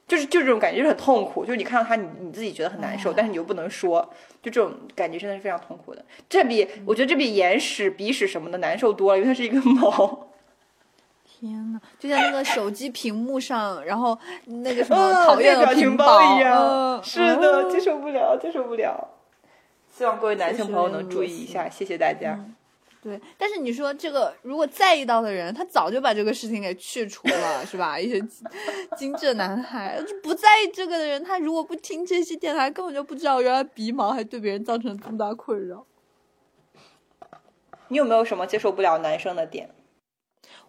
[0.05, 1.45] 就是就这种感觉，就是很痛苦。
[1.45, 4.01] 就是你看到他，你你自己觉得很难受，但是你又不能说，
[4.41, 6.03] 就这种感觉真的是非常痛苦的。
[6.27, 10.27] 这比我觉得这比眼屎、鼻屎什么的难受多了，因为它是一个 毛。
[11.43, 17.03] 天呐，就像那个手机屏幕上，然后那个什么讨厌的表情包一样。
[17.03, 19.09] 是的，接受不了，接受不了。
[19.91, 22.39] 希望各位男性朋友能注意一下，谢谢大家。
[23.01, 27.99] 对，但是你说这个如果在意到的人，他早就把这个事情给去除了， 是吧？
[27.99, 28.25] 一些
[28.95, 35.85] 精致男孩不在意这个的人，他如果不听这些电台，根本就不知道原来鼻毛还对别人造成这么大困扰。
[37.89, 39.69] 你有没有什么接受不了男生的点？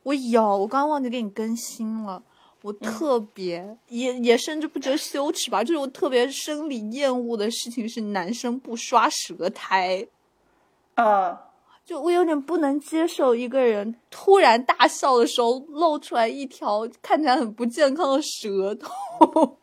[0.05, 2.23] 我有，我刚刚忘记给你更新了。
[2.63, 10.07] 我特别也也甚至不觉得羞耻吧，就是我特别生理厌恶的事情是男生不刷舌苔。
[10.95, 11.41] 啊。
[11.85, 19.59] 就我有点不能接受一个人突然大笑的时候露出来一条看起来很不健康的舌头。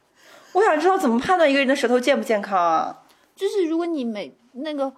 [0.54, 3.04] 我想知道怎么判断一个人的舌头健不健康啊？
[3.36, 4.94] 就是如果你每那个。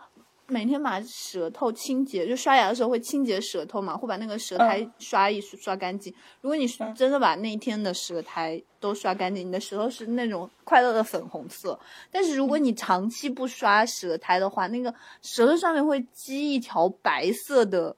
[0.53, 6.13] 每天把舌头清洁，就刷牙的时候会清洁舌头嘛，会把那个舌苔刷一刷干净。
[6.41, 11.77] 如果你真的把那一天的舌苔都刷干净，你的舌头是那种快乐的粉红色。
[12.11, 17.95] 但是如果你长期不刷舌苔的话，那个舌头上面会积一条白色的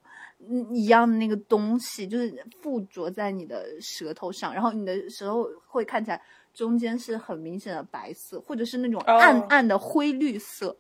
[0.73, 6.21] 一样的那个东西，就是附着在你的舌头上，然后你的舌头会看起来
[6.53, 10.77] 中间是很明显的白色，或者是那种暗暗的灰绿色。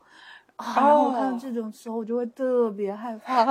[0.57, 0.95] 啊！
[0.95, 3.45] 我看到这种时候，我就会特别害怕。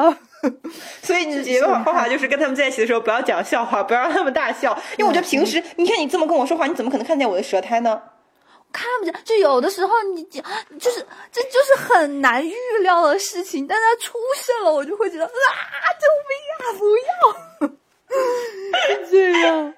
[1.03, 4.77] 所以你的解决方法就是跟他们在一起的时候不要讲笑话，不要让他们大笑。
[4.99, 8.01] 因为我觉得平时，你看你这么跟我说话，你怎么可能看见我的舌苔呢？
[8.73, 9.15] 看不见。
[9.25, 10.43] 就有的时候你讲，
[10.81, 15.31] 就是这就是很难预料的事情，但它出现了，我就会觉得啊，
[16.01, 16.65] 救命啊！
[16.79, 17.69] 不要，
[19.05, 19.75] 就这样。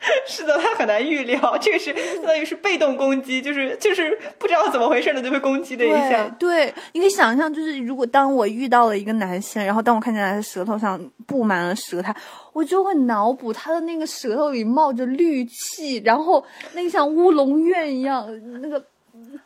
[0.26, 6.26] 是的，他很难预料，这个是相当于是被动攻击，就是就是不知道怎么回事的就被攻击的一下。
[6.38, 12.14] 对，你可以想象，就是如果当我遇到了一个男性，然后当我看见他的舌头上布满了舌苔，
[12.52, 18.26] 我就会脑补他的那个舌头里冒着绿气，然后那个像乌龙院一样
[18.62, 18.82] 那个。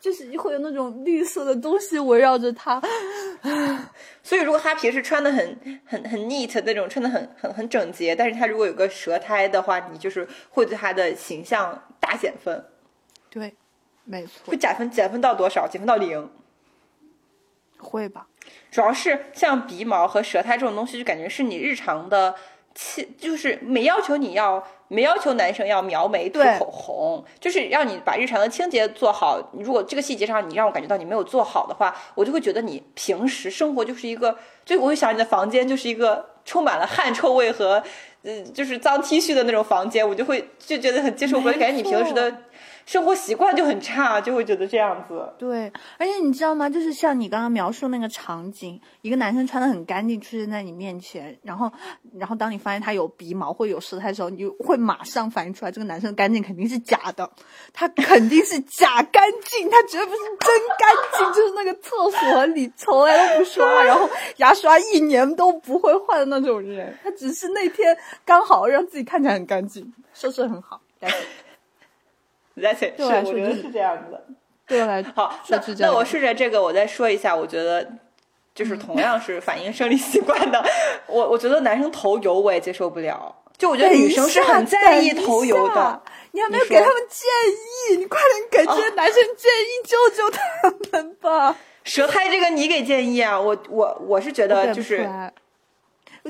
[0.01, 2.81] 就是会有那种绿色的东西围绕着他，
[4.23, 12.65] 所以如果他平时穿的很很很 neat 那种，穿的很很很整洁，但是他如果有个舌苔的话，你就是会对他的形象大减分。
[13.31, 13.55] 对，
[14.05, 14.33] 没错。
[14.47, 15.67] 会减分减分到多少？
[15.69, 16.31] 减分到零？
[17.79, 18.27] 会吧。
[18.71, 22.35] 主要是像鼻毛和舌苔这种东西，就感觉是你日常的。
[22.77, 29.41] 气就是没要求你要没要求男生要描眉涂口红，就是让你把日常的清洁做好。
[29.53, 37.83] 如果这个细节上你让我感觉到你没有做好的话，我就会觉得你平时生活就是一个，就我会想你的房间就是一个充满了汗臭味和
[38.25, 42.35] 嗯就是脏 T 恤的那种房间，我就会就觉得很接受不了，感觉你平时的。
[42.87, 45.27] 生活习惯就很差，就会觉得这样子。
[45.39, 46.69] 对，而且你知道吗？
[46.69, 51.73] 就是像你刚刚描述那个场景，一个男生穿的很干净出现在你面前，然后，
[52.19, 57.31] 然后当你发现他有鼻毛或有舌苔的时候，你就会马上反应出来，这个男生的干净肯定是假的，
[57.73, 64.07] 他肯定是假干净，他绝对不是真干净，就是那个厕所里从来都不刷，然后
[64.37, 70.81] 牙刷一年都不会换的那种人，他只是那天刚好让自己看起来很干净，收拾很好。
[72.57, 74.25] That's it，是我觉得是这样子的。
[74.67, 77.87] 对我来好，那那我顺着这个，我再说一下，我觉得
[78.55, 80.65] 就是同样是反映生理习惯的。
[81.07, 86.03] 我我觉得男生头油我也接受不了，就我觉得女生是很在意头油的。
[86.31, 87.29] 你有没有给他们建
[87.93, 87.99] 议？
[87.99, 91.57] 你快点给这些男生建议，救救他们吧。
[91.85, 93.39] 舌苔这个你给建议啊？
[93.39, 95.09] 我我我是觉得就是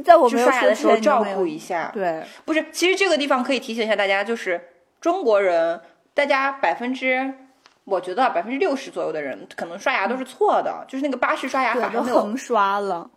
[0.02, 1.90] 在我们刷牙的时候照顾一下。
[1.92, 4.60] 对，不是，其实这个地方可以提醒一下大家，就是
[5.00, 5.80] 中国人。
[6.16, 7.34] 大家百分之，
[7.82, 13.10] 我觉得百分之六十左右的人可能刷牙都是错的，就是那个巴氏刷牙法没有横刷了，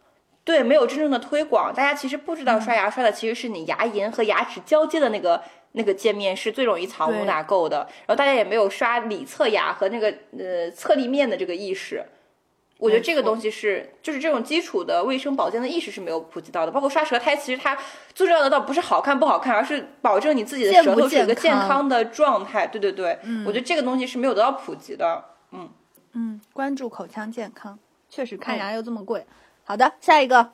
[0.43, 1.71] 对，没有真正的推广。
[1.71, 5.39] 大家其实不知道刷牙刷的其实是你牙龈和牙齿交接的那个
[5.73, 12.03] 那个界面是最容易藏污纳垢的，然后大家也没有刷里侧牙和那个呃侧立面的这个意识。
[12.79, 16.71] 我觉得这个东西是，就是这种基础的卫生保健的意识是没有普及到的。
[16.71, 17.75] 包括刷舌苔，其实它
[18.13, 22.67] 最重要的倒不是好看不好看，而是保证你自己的舌头是一个健康的状态。
[22.67, 25.25] 对对对，我觉得这个东西是没有得到普及的。
[25.51, 25.67] 嗯
[26.13, 29.25] 嗯，关注口腔健康，确实看牙又这么贵。
[29.63, 30.51] 好的，下一个，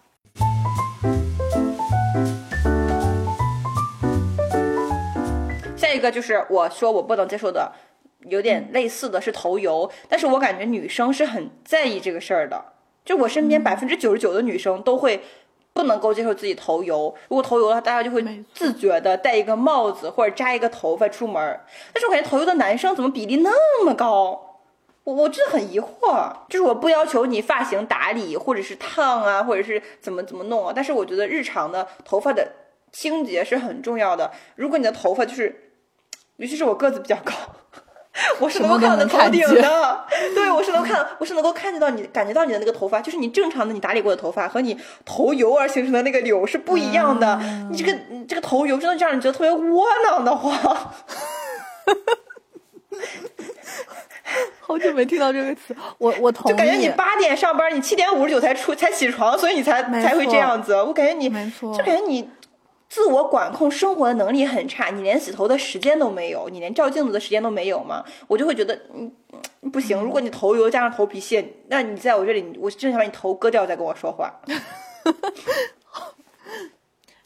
[5.76, 7.72] 下一个就是我说我不能接受的。
[8.30, 12.64] 有点类似的是头油，但是我感觉女生是很在意这个事儿的。
[13.06, 15.22] 就我身边百分之九十九的女生都会
[15.74, 21.60] 不能够接受自己头油，如果头油的话，大家就会自觉的戴一个帽子或者扎一个头发出门。
[21.92, 24.62] 但是我感觉头油的男生怎么比例那么高？
[25.04, 26.32] 我我真的很疑惑。
[26.48, 32.48] 就是我不要求你发型打理或者是烫啊，或者是怎么怎么弄啊，但是我觉得日常的头发的
[32.94, 34.32] 清洁是很重要的。
[34.56, 35.74] 如果你的头发就是，
[36.38, 37.34] 尤其是我个子比较高。
[38.39, 47.41] 我是能够看到你的头顶的，对我是能看，我是能够看见到你，感觉到你的那个头发，就是你正常的你打理过的头发和你头油而形成的那个绺是不一样的。
[47.71, 47.97] 你这个
[48.28, 50.54] 这个头油真的让你觉得特别窝囊的慌。
[54.60, 56.52] 好久没听到这个词，我我同。
[56.52, 60.76] 就感觉你八点上班，你七点五十九才出才起床，所以你才才会这样子。
[60.76, 62.30] 我感觉你，没错，就感觉你。
[62.93, 68.06] 自我管控生活的能力很差，你连洗头的时间都没有，你连照镜子的时间都没有吗？
[68.27, 69.12] 我就会觉得，嗯，
[69.71, 69.99] 不行。
[69.99, 74.32] 如果你头油加上头皮屑，那你在我这里，我真想把你头割掉再跟我说话。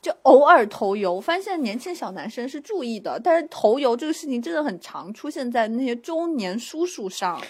[0.02, 7.42] 就偶尔头油，发现年轻小男生是注意的，但是头油这个事情真的很常出现在那些中年叔叔上，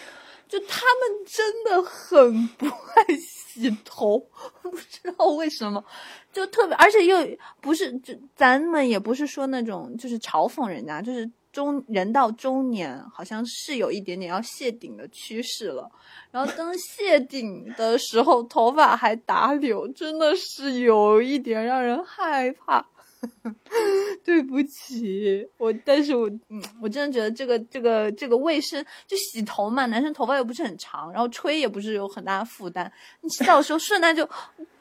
[0.48, 4.20] 就他们真的很不爱洗头，
[4.62, 5.84] 不知道为什么。
[6.32, 7.18] 就特别，而且又
[7.60, 15.90] 不是，就咱们也不是说那种就是嘲讽人家，就是中人到中年，好像是有一点点要谢顶的趋势了。
[16.30, 22.86] 然后当谢顶的时候，头发还打绺，真的是有一点让人害怕。
[24.24, 34.28] 对不起，我，但是我，嗯，我真的觉得这个这个这个卫生，就洗头嘛，男生头发又不是很长，然后吹也不是有很大的负担，你洗澡的时候顺带就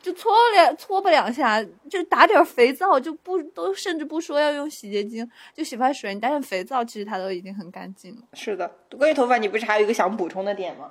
[0.02, 8.22] 就搓两搓吧两下，就打点肥皂，就不都甚至不说要用洗洁精，就洗发水，你打点肥皂，其实它都已经很干净了。
[8.32, 10.90] 是的，关于头发，你不是还有一个想补充的点吗？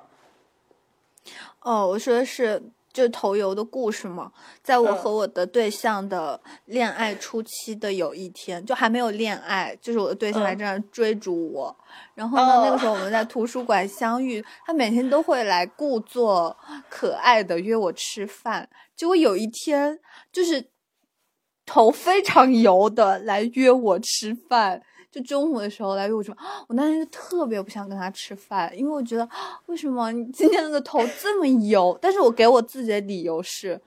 [1.60, 2.62] 哦，我说的是。
[2.96, 4.32] 就头油的故事嘛，
[4.62, 11.76] 在我和我的对象的恋爱初期的有一天，就还没有恋爱，就是我的对象还在追逐我。
[12.14, 16.56] 然后呢，那个时候我们在图书馆相遇，他每天都会来故作
[16.88, 18.66] 可爱的约我吃饭。
[18.96, 19.98] 结果有一天，
[20.32, 20.70] 就是
[21.66, 24.82] 头非常油的来约我吃饭。
[25.16, 26.36] 就中午的时候来约我说，
[26.68, 29.26] 我那天就特别不想跟他吃饭，因为我觉得
[29.64, 31.98] 为什么你今天那个头这么油？
[32.02, 33.80] 但是我给我自己的理由是，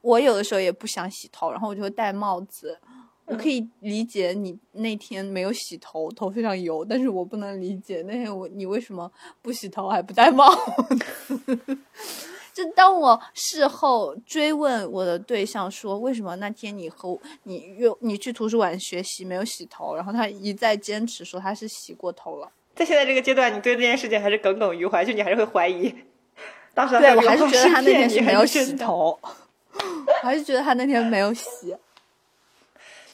[0.00, 2.78] 我有的时候也不想洗头，然后我就会戴帽子。
[3.24, 9.10] 我可以理解你那天没有洗头，头非常油，但是我不能理解那天我你为什么
[9.42, 11.76] 不洗头还不戴帽子。
[12.54, 22.48] 就当我事后追问我的对象说，为什么那天你和你约你去图书馆学习没有洗头，然后他一再坚持说他是洗过头了。
[22.76, 25.92] 在现在这个阶段，你对这件事情还是耿耿于怀，就你还是会怀疑。
[26.72, 29.18] 当时对我还是觉得他那天是没有洗头，
[29.72, 31.76] 我还是觉得他那天没有洗。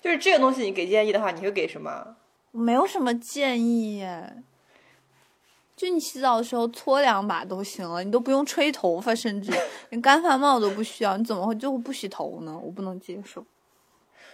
[0.02, 2.16] 就是这个东西，你给建议的话，你会给什么？
[2.52, 4.42] 没有什么建议耶。
[5.80, 9.50] 就你洗澡的时候搓两把都行了，你都不用吹头发，甚至
[9.88, 12.54] 连干发帽都不需要，你怎么会就不洗头呢？
[12.62, 13.42] 我不能接受。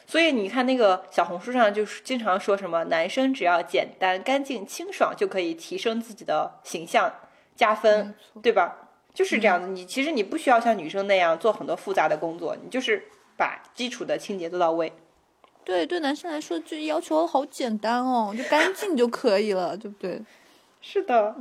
[0.09, 7.13] 所以你看那个小红书上就是经常说什么，男生只要简单、干净、清爽就可以提升自己的形象，
[7.55, 8.89] 加分，对吧？
[9.15, 9.69] 就是这样子。
[9.69, 13.05] 你其实你不需要像女生那样做很多复杂的工作，你就是
[13.37, 14.93] 把基础的清洁做到位。
[15.63, 20.21] 对，对男生来说就要求好简单哦，就干净就可以了，对不对？
[20.88, 21.35] 是的。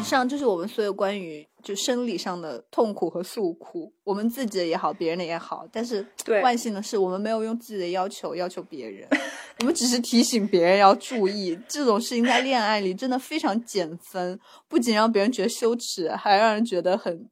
[0.00, 5.64] 以上就是我们所有关于就生理上的痛苦和诉苦，我们自己的也好，别人的也好。
[5.70, 6.04] 但是
[6.42, 9.08] 万幸的是，我们没有用自己的要求要求别人，
[9.60, 17.30] 我们只是提醒别人要注意这种事情，在恋爱里真的非常减分，不仅让别人觉得羞耻，还让人觉得很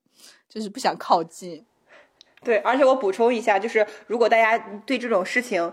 [0.49, 1.67] 就是不想靠近。
[2.45, 5.73] 对，而且我补充一下，就是如果大家对这种事情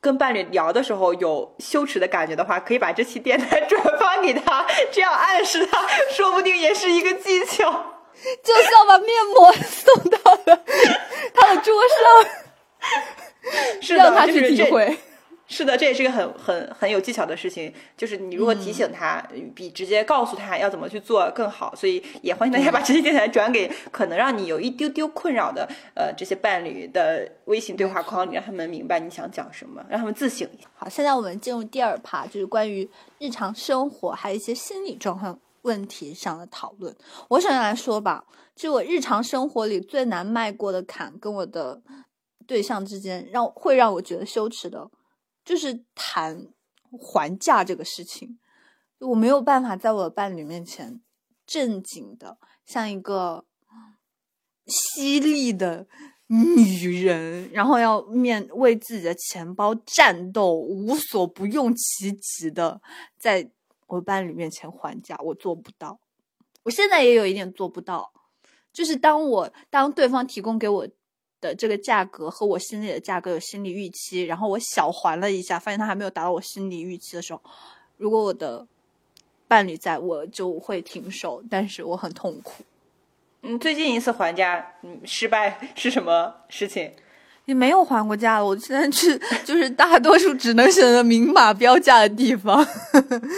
[0.00, 7.94] 跟伴侣聊的时候有羞耻的感觉的话，可以把这期电台 转发给他，这样暗示他，说不定也是一个技巧。
[8.44, 10.64] 就像把面膜送到了
[11.34, 11.74] 他的桌
[13.82, 14.96] 上， 让他去体会。
[15.46, 17.72] 是的，这也是个很很很有技巧的事情。
[17.96, 19.22] 就是你如果提醒他，
[19.54, 21.74] 比直接告诉他要怎么去做更好。
[21.76, 30.48] 所以也欢迎大家把这些电台转给可能让你有一丢丢困扰的呃这些伴侣的微信对话框里，让他们明白你想讲什么，让他们自省。
[30.74, 36.94] 好，现在我们进入第二趴，就是关于日常生活还有一些心理状况问题上的讨论。
[37.28, 38.24] 我首先来说吧，
[38.56, 41.82] 就我日常生活里最难迈过的坎，跟我的
[42.46, 44.88] 对象之间让会让我觉得羞耻的。
[45.44, 46.48] 就是谈
[46.98, 48.38] 还价这个事情，
[48.98, 51.02] 我没有办法在我的伴侣面前
[51.46, 53.44] 正经的像一个
[54.66, 55.86] 犀利的
[56.28, 62.80] 女人，然后要面为自己的钱包战斗，无所不用其极的
[63.18, 63.50] 在
[63.86, 66.00] 我伴侣面前还价，我做不到。
[66.62, 68.12] 我现在也有一点做不到，
[68.72, 70.88] 就是当我当对方提供给我。
[71.44, 77.40] 的这个价格和我心里的价格有心理预期，然后我小还了一下，发现他还没有达到我心理预期的时候，
[77.98, 78.66] 如果我的
[79.46, 82.64] 伴侣在我就会停手，但是我很痛苦。
[83.42, 86.90] 嗯，最近一次还价，嗯，失败是什么事情？
[87.44, 88.46] 也没有还过价了。
[88.46, 92.66] 我现在去就是大多数只能选择明码标价的地方，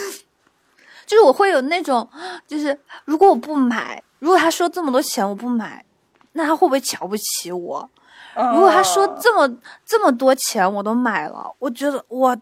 [1.05, 2.09] 就是我会有那种，
[2.47, 5.85] 就是如果我不买，如果他说这么多钱我不买，
[6.37, 7.89] 那他会不会瞧不起我？
[8.53, 12.37] 如果他说这么这么多钱我都买了，我觉得我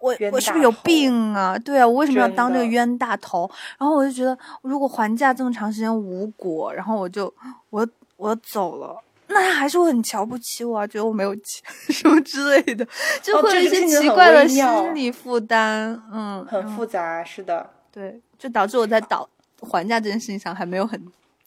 [0.00, 1.56] 我我是不是有病啊？
[1.58, 3.48] 对啊，我为什么要当这个冤大头？
[3.78, 7.32] 然后我就觉得，如果还价这么长时间无果，然后我就
[7.70, 9.00] 我我走了。
[9.28, 12.84] 那他还是会很瞧不起我，啊觉得我没有钱 什么之类的，
[13.22, 19.26] 就会有一些奇怪的心理负担，嗯，很复杂，是的，对，就导致我在导
[19.60, 21.00] 还价这件事情上还没有很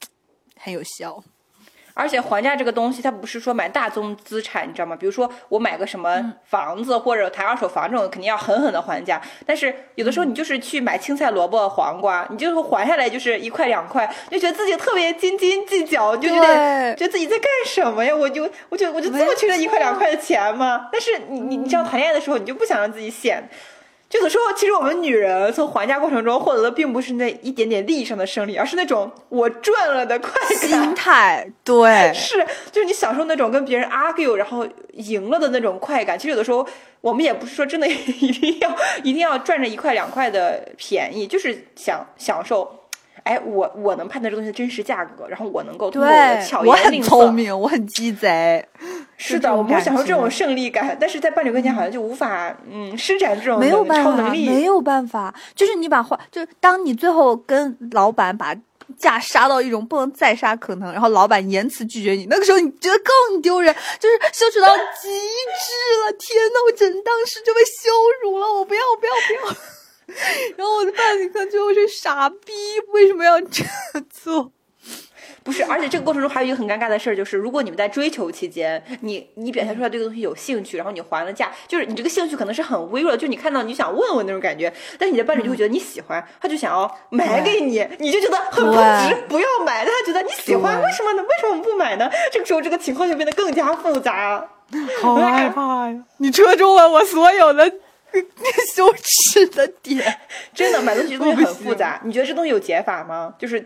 [0.58, 1.22] 很有效。
[1.96, 4.96] 而且还价这个东西，它不是说买大宗资产，你知道吗？
[4.96, 9.20] 比如说我买个什么房子或者谈二手房这种，肯定要狠狠的还价。
[9.46, 18.14] 但是有的时候你就是去买青菜、萝卜、黄瓜，你就是还下来就是一块两块，就觉得自己特别斤斤计较，就觉得觉得自己在干什么呀？
[18.14, 20.90] 我就我就我就这么缺这一块两块的钱吗？
[20.92, 23.50] 但是你你你知道谈恋爱的时候，你就不想让自己显。
[24.16, 30.58] 就有时候，其实我们女人从还价过程中获得的，并不是那一点点利益上的胜利，而是那种我赚了的快感。
[30.58, 32.38] 心态，对， 是，
[32.72, 36.18] 就是你享受那种跟别人 argue 然后赢了的那种快感。
[36.18, 36.66] 其实有的时候，
[37.02, 42.85] 我们也不是说真的 一定要一定要赚着一块两块的便宜，就是想享受。
[43.26, 48.64] 哎，我我能判断这东西的真实价格，然后我能够通过我的巧言令色，聪明，我很鸡贼。
[49.18, 55.34] 是的，我们会享受这种胜利感，但是在伴侣跟前好像就无法嗯施展这种没有办超能力，没有办法。
[55.56, 58.56] 就是你把话，就是当你最后跟老板把
[58.96, 65.74] 价杀到一种不能再杀可能，然后老板言辞拒绝你，那个时候你觉得更丢人，就是羞耻到极致
[66.06, 66.12] 了。
[66.20, 67.90] 天呐，我真当时就被羞
[68.22, 69.56] 辱了，我不要，不要，不要。
[70.58, 72.52] 然后我的伴侣看最后是傻逼，
[72.94, 73.72] 为什么要这样
[74.10, 74.52] 做？
[75.44, 89.86] 不是，而且这个过程中还有一个很尴尬的事儿，就是如果你们在追求期间，你你表现出来对这个东西有兴趣，然后你还了价，就是你这个兴趣可能是很微弱，就你看到你想问问那种感觉，但是你的伴侣就会觉得你喜欢，他就想要买给你，你就觉得很不值，不要买。
[89.86, 91.22] 但他觉得你喜欢，为什么呢？
[91.22, 92.10] 为什么不买呢？
[92.32, 94.48] 这个时候这个情况就变得更加复杂，
[95.02, 95.96] 好害怕呀！
[96.18, 97.72] 你戳中了我所有的。
[98.76, 100.20] 羞耻的点，
[100.54, 102.02] 真的买东西东西很复杂。
[102.04, 103.34] 你觉得这东西有解法吗？
[103.38, 103.60] 就是，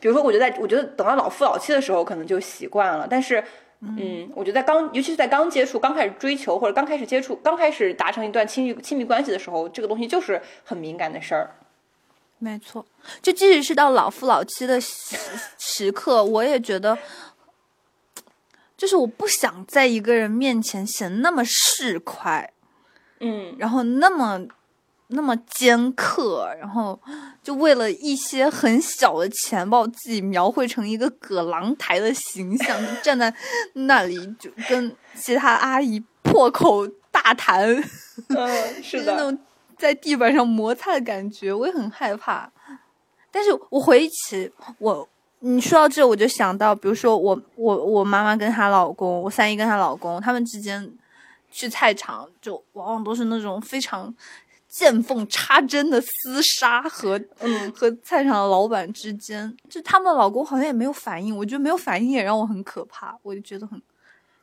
[0.00, 3.06] 比如说，我觉得在，我觉得等到老夫老妻的时候，可能就习惯了。
[3.08, 3.42] 但是，
[3.80, 11.54] 嗯，我觉得在刚，尤其是在刚接触、刚开始追求或者刚开始接触、刚开始达成一段亲密亲密关系的时候，这个东西就是很敏感的事儿。
[12.38, 12.84] 没错，
[13.20, 15.16] 就即使是到老夫老妻的时
[15.58, 16.96] 时刻，我也觉得，
[18.78, 22.48] 就是我不想在一个人面前显得那么市侩。
[23.20, 24.40] 嗯，然后那么
[25.08, 26.98] 那么尖刻，然后
[27.42, 33.34] 就为了一些很小的钱，把我自己描绘成一个葛朗台的形象，站在
[33.74, 37.66] 那里就跟其他阿姨破口大谈，
[38.28, 38.48] 嗯，
[38.82, 39.38] 是的，那种
[39.76, 42.50] 在地板上摩擦的感觉，我也很害怕。
[43.30, 45.08] 但是我回忆起我，
[45.40, 50.90] 你说到这，我就想到，比如说我我我妈妈跟她老公，我三姨跟她老公，他们之间。
[51.50, 54.14] 去菜场就往往都是那种非常
[54.68, 63.80] 见缝插针的厮杀和嗯 和菜场的老板之间，就他们的老公好像也没有反应，我觉得没有反应也让我很可怕，我就觉得很。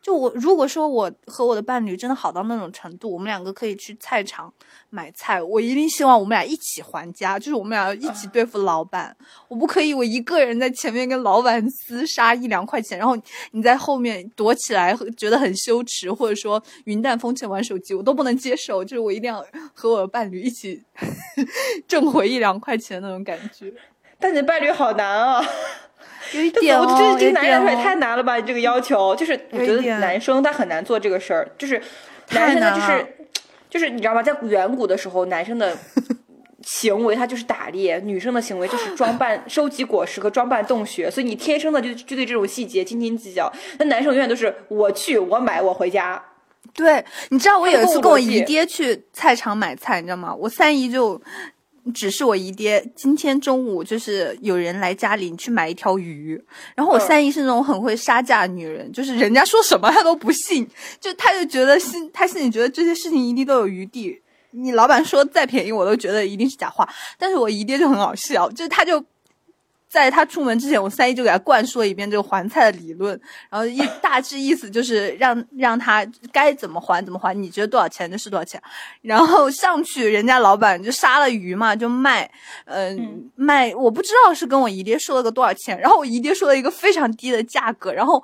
[0.08, 4.54] 就我如果说我和我的伴侣真的好到那种程度，我们两个可以去菜场
[4.90, 9.14] 买菜，我一定希望我们俩一起还家，就是我们俩一起对付老板。
[9.50, 13.18] 我不可以我一个人在前面跟老板厮杀一两块钱，然后
[13.52, 18.82] 你在后面躲起来觉得很羞耻，或者说云淡风轻玩手机，我都不能接受。
[18.82, 20.82] 就是我一定要和我的伴侣一起
[21.86, 23.74] 挣回一两块钱那种感觉。
[24.18, 25.44] 但你的伴侣好难啊。
[26.34, 28.36] 有一点，我觉得这个男人来说也太难了吧！
[28.38, 31.82] 你这个要求，就是我觉得男生他很难做这个事儿，就是
[32.32, 33.08] 男生他就是
[33.70, 34.22] 就是你知道吗？
[34.24, 35.78] 在远古的时候，男生的
[36.64, 43.52] 行为他就是打猎，女生的行为就是装扮、 收集果实和装扮洞穴，所以你天生的就就对这种细节斤斤计较。
[43.80, 46.22] 那男生永远都是我去，我买，我回家。
[46.74, 50.36] 对，你知道我有一次跟我姨爹去菜场买菜，你知道吗？
[50.36, 51.22] 我三姨就。
[51.94, 56.42] 只是我姨爹今天中午就是有人来家里去买一条鱼，
[56.76, 60.68] 然后我三姨是那种很会杀价的女人， 就是人家说什么她都不信，
[61.00, 64.22] 就她就觉得心，她心里觉得这些事情一定都有余地。
[64.52, 66.88] 你老板说再便宜，我都觉得一定是假话。
[67.18, 69.04] 但是我姨爹就很好笑，就是他就
[69.90, 73.20] 在他出门之前，我三姨就给他灌输了一遍这个还菜的理论，
[73.50, 78.62] 然后一 大致意思就是让让他该怎么还怎么还，你觉得多少钱就是多少钱。
[79.02, 82.30] 然后上去，人家老板就杀了鱼嘛，就卖，
[82.66, 88.22] 嗯，卖我不知道是跟我姨爹说了个多少钱，然后我姨爹说了一个非常低的价格，然后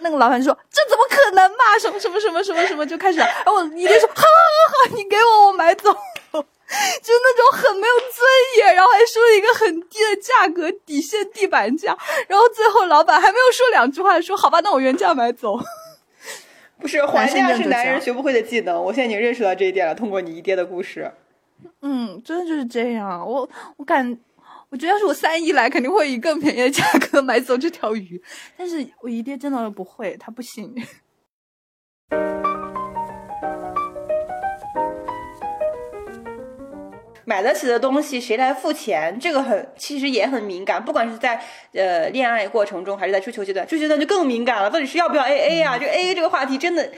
[0.00, 5.94] 那个老板说这怎么可能嘛，什么什么什么什么什么就开始，然后我姨爹说好好好好，你给我我买走。
[7.02, 8.18] 就那种很没有尊
[8.58, 11.96] 严，然后还说了一个很低的价格，底线地板价，
[12.28, 15.58] 然后最后老板还没有说两句话，说好吧，那我原价买走。
[16.80, 19.94] 不是还价是男人学不会的技能，我现在已经认识到这一点了。
[19.94, 21.12] 通过你姨爹的故事，
[21.80, 23.24] 嗯，真的就是这样。
[23.24, 24.18] 我我感，
[24.68, 28.20] 我觉得要是我三姨来，肯定会以更便宜的价格买走这条鱼，
[28.56, 30.74] 但是我姨爹真的不会，他不信。
[37.24, 39.18] 买得起的东西谁来付钱？
[39.20, 41.40] 这个很其实也很敏感，不管是在
[41.72, 44.70] 呃恋爱过程中，还是在追求阶段，追求阶段就更敏感了。
[44.70, 45.78] 到底是要不要 A A 啊？
[45.78, 46.90] 就 A A 这个话题真的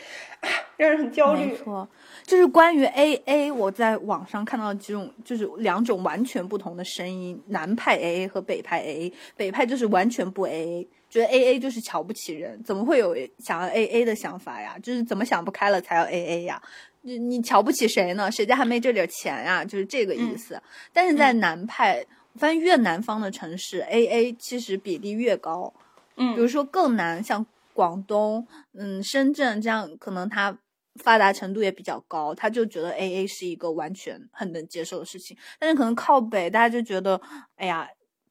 [0.77, 1.47] 让人很焦虑。
[1.47, 1.89] 没错，
[2.25, 9.13] 就是关于 A A，我在网上看到几种，就是两种完全不同的声音：南派 A A 和北派 A A。
[9.37, 14.77] 北派就是完全不 A A，觉得 A A 就是瞧不起人，怎么会有想要 A A 的想法呀？
[14.83, 16.61] 就是怎么想不开了才要 A A 呀？
[17.07, 18.31] 你你瞧不起谁呢？
[18.31, 19.63] 谁家还没这点钱呀？
[19.63, 20.61] 就是这个意思。
[20.91, 22.05] 但是在南派，
[22.37, 25.73] 发现越南方的城市，A A 其实比例越高。
[26.17, 27.45] 嗯，比如说更南，像
[27.75, 30.57] 广东、嗯深圳这样，可能它
[31.03, 35.37] 发达程度也比较高，他就觉得 A A 是一个完全很能接受的事情。
[35.59, 37.21] 但是可能靠北，大家就觉得，
[37.57, 37.87] 哎呀，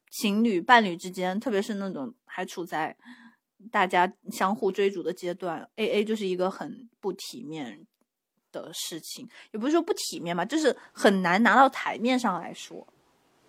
[0.09, 2.95] 情侣伴侣之间，特别是那种还处在
[3.71, 7.85] 大家相互追逐的阶段，A A 就是一个很不体面。
[8.61, 12.85] 的事情也不是说不体面吧，就是很难拿到台面上来说。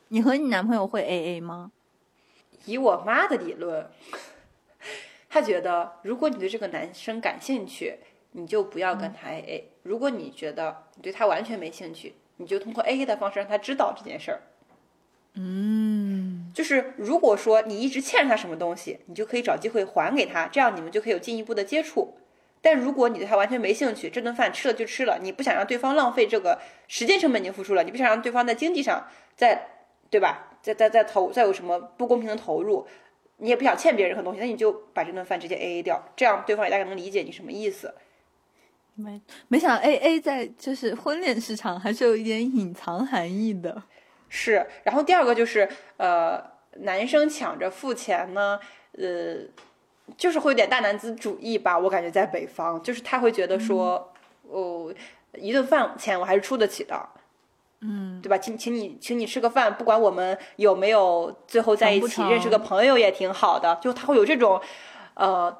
[0.08, 1.72] 你和你男朋友会 A A 吗？
[2.64, 3.86] 以我妈的理论，
[5.28, 7.98] 她觉得如果你对这个男生感兴趣，
[8.32, 14.42] 你就不要跟他 A A；如果你觉得你对他完全没兴趣，你就通过 A A 的方式让他知道这件事儿。
[15.34, 22.14] 嗯，就是如果说你一直欠着他什么东西，你就可以找机会还给他，这样你们就可以有进一步的接触。
[22.64, 26.58] 但如果你对他完全没兴趣，这顿饭吃了就吃了，你不想让对方浪费这个
[26.88, 29.06] 时间成本，已经付出了，你不想让对方在经济上
[29.36, 29.66] 再，
[30.08, 30.56] 对吧？
[30.62, 32.86] 再再再投再有什么不公平的投入，
[33.36, 37.94] 你也不想欠别人任何东西，那你就把这顿饭直接 A A 掉，这样对方也大概能理解你什么意思。
[38.94, 43.82] 没没想到 A A 在就是婚恋市场还是有一点隐藏含义的。
[44.30, 46.42] 是，然后第二个就是呃，
[46.78, 48.58] 男生抢着付钱呢，
[48.92, 49.46] 呃。
[50.16, 54.92] 就是会有点大男子主义吧，我感觉在北方，就是他会觉得说，哦，
[55.34, 57.08] 一顿饭钱我还是出得起的，
[57.80, 58.38] 嗯，对吧？
[58.38, 63.78] 请请你请你吃个饭，不管我们有没有最后在一起，认识个朋友也挺好的。
[63.82, 64.60] 就他会有这种，
[65.14, 65.54] 呃，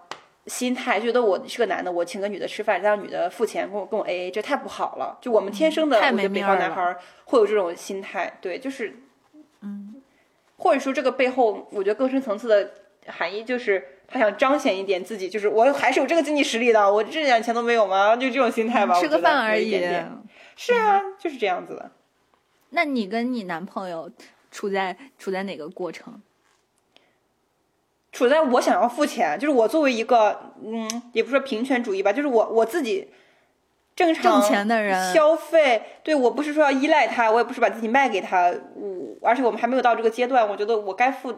[0.47, 5.19] 心态，觉得我是个男的，我请个女的吃饭，让女的付钱跟我跟我 A A，这太不好了。
[5.21, 8.95] 就我们天生的，我觉得北方男孩会有这种心态，对，就是，
[9.63, 10.03] 嗯，
[10.59, 12.71] 或者说这个背后，我觉得更深层次的
[13.07, 13.89] 含义就是。
[14.07, 18.15] 他想彰显一点自己，就是我还是有这个经济实力的，我这点钱都没有吗？
[18.15, 19.81] 就这种心态吧，吃个饭而已。
[20.57, 21.91] 是啊，就是这样子的。
[22.71, 24.09] 那你跟你男朋友
[24.53, 26.21] 处在处在哪个过程？
[28.13, 33.09] 处在我想要付钱，就是我作为一个嗯，也不说平权主义吧，就是我我自己
[33.97, 41.35] 正常挣钱的人消费，对我不是说要依赖他，我也不是把自己卖给他，我而且我们还没有到这个阶段，我觉得我该付。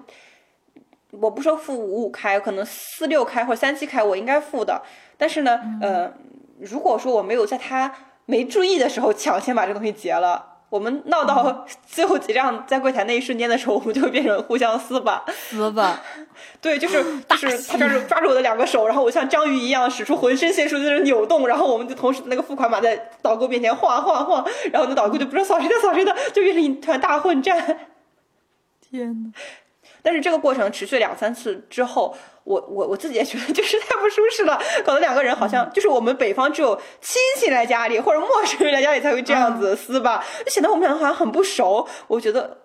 [1.12, 4.82] 我不说付五五开，可能四六开或者三七开，我应该付的。
[5.16, 6.12] 但是呢，呃，
[6.60, 7.92] 如果说我没有在他
[8.26, 16.02] 没注意的时候抢先把这东西结了，我们闹到最后结账在柜台那一瞬间的时候，我们就会变成互相撕吧，撕吧。
[16.60, 27.78] 对，就是就是他抓住抓住我的两个手，然后我像章鱼一样使出浑身解数在那扭动，然后我们就同时那个付款码在导购面前晃晃晃，然后那导购就不知道扫谁的扫谁的，就变成一团大混战。
[28.80, 29.30] 天呐。
[30.06, 34.56] 但是这个过程持续两三次之后，我我我自己也觉得就是太不舒适了。
[34.84, 41.84] 搞得两个人好像就是我们北方只有亲戚来家里或者陌生人来家里才会这样子撕吧，就显得我们两个好像很不熟。
[42.06, 42.56] 我觉得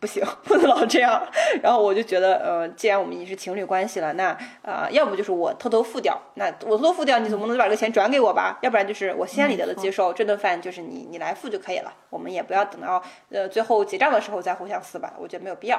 [0.00, 1.22] 不行，不能老这样。
[1.62, 8.58] 然后我就觉得，呃，既然我们已经是情侣关系了，那呃，要不就是我偷偷付掉，那我偷偷付掉，你总不能把这个钱转给我吧？
[8.62, 11.92] 要不然就是我心安理得的接受这顿饭，就是你你来付就可以了。
[12.08, 15.78] 我们也不要等到呃最后结账的时候再互相撕吧，我觉得没有必要。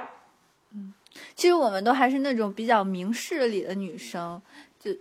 [0.74, 0.94] 嗯，
[1.36, 4.42] 其实我们都还是那种比较明事理的女生，
[4.80, 4.92] 就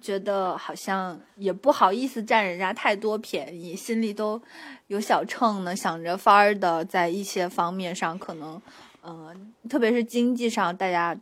[0.00, 4.40] 觉得好像也不好意思占人家太多便宜，心里都
[4.86, 8.60] 有小秤呢，想着法儿的，在一些方面上可能
[9.02, 11.16] 嗯，特别是经济上，大家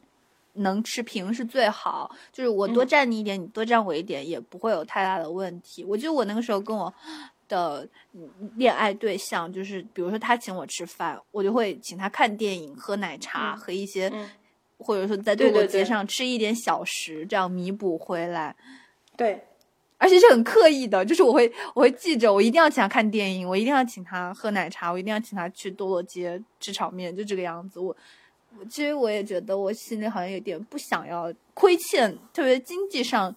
[0.55, 2.15] 能持平是最好。
[2.33, 5.85] 就是我多占你一点，你多占我一点，也不会有太大的问题。
[5.85, 6.93] 我记得我那个时候跟我
[7.49, 7.89] 的
[8.57, 14.13] 恋爱对象，就是比如说他请我吃饭，我就会请他看电影、喝奶茶和一些，
[14.79, 18.55] 或者说在对过街上吃一点小食，这样弥补回来。
[19.17, 19.43] 对。
[19.99, 27.81] 而且是很刻意的，就是我会我会记着，我一定要请他看电影，我一定要请他喝奶茶，我一定要请他去多乐街吃炒面，就这个样子。
[27.81, 27.97] 我
[28.59, 33.35] 我其实我也觉得我心里好像有点不想要亏欠，特别经济上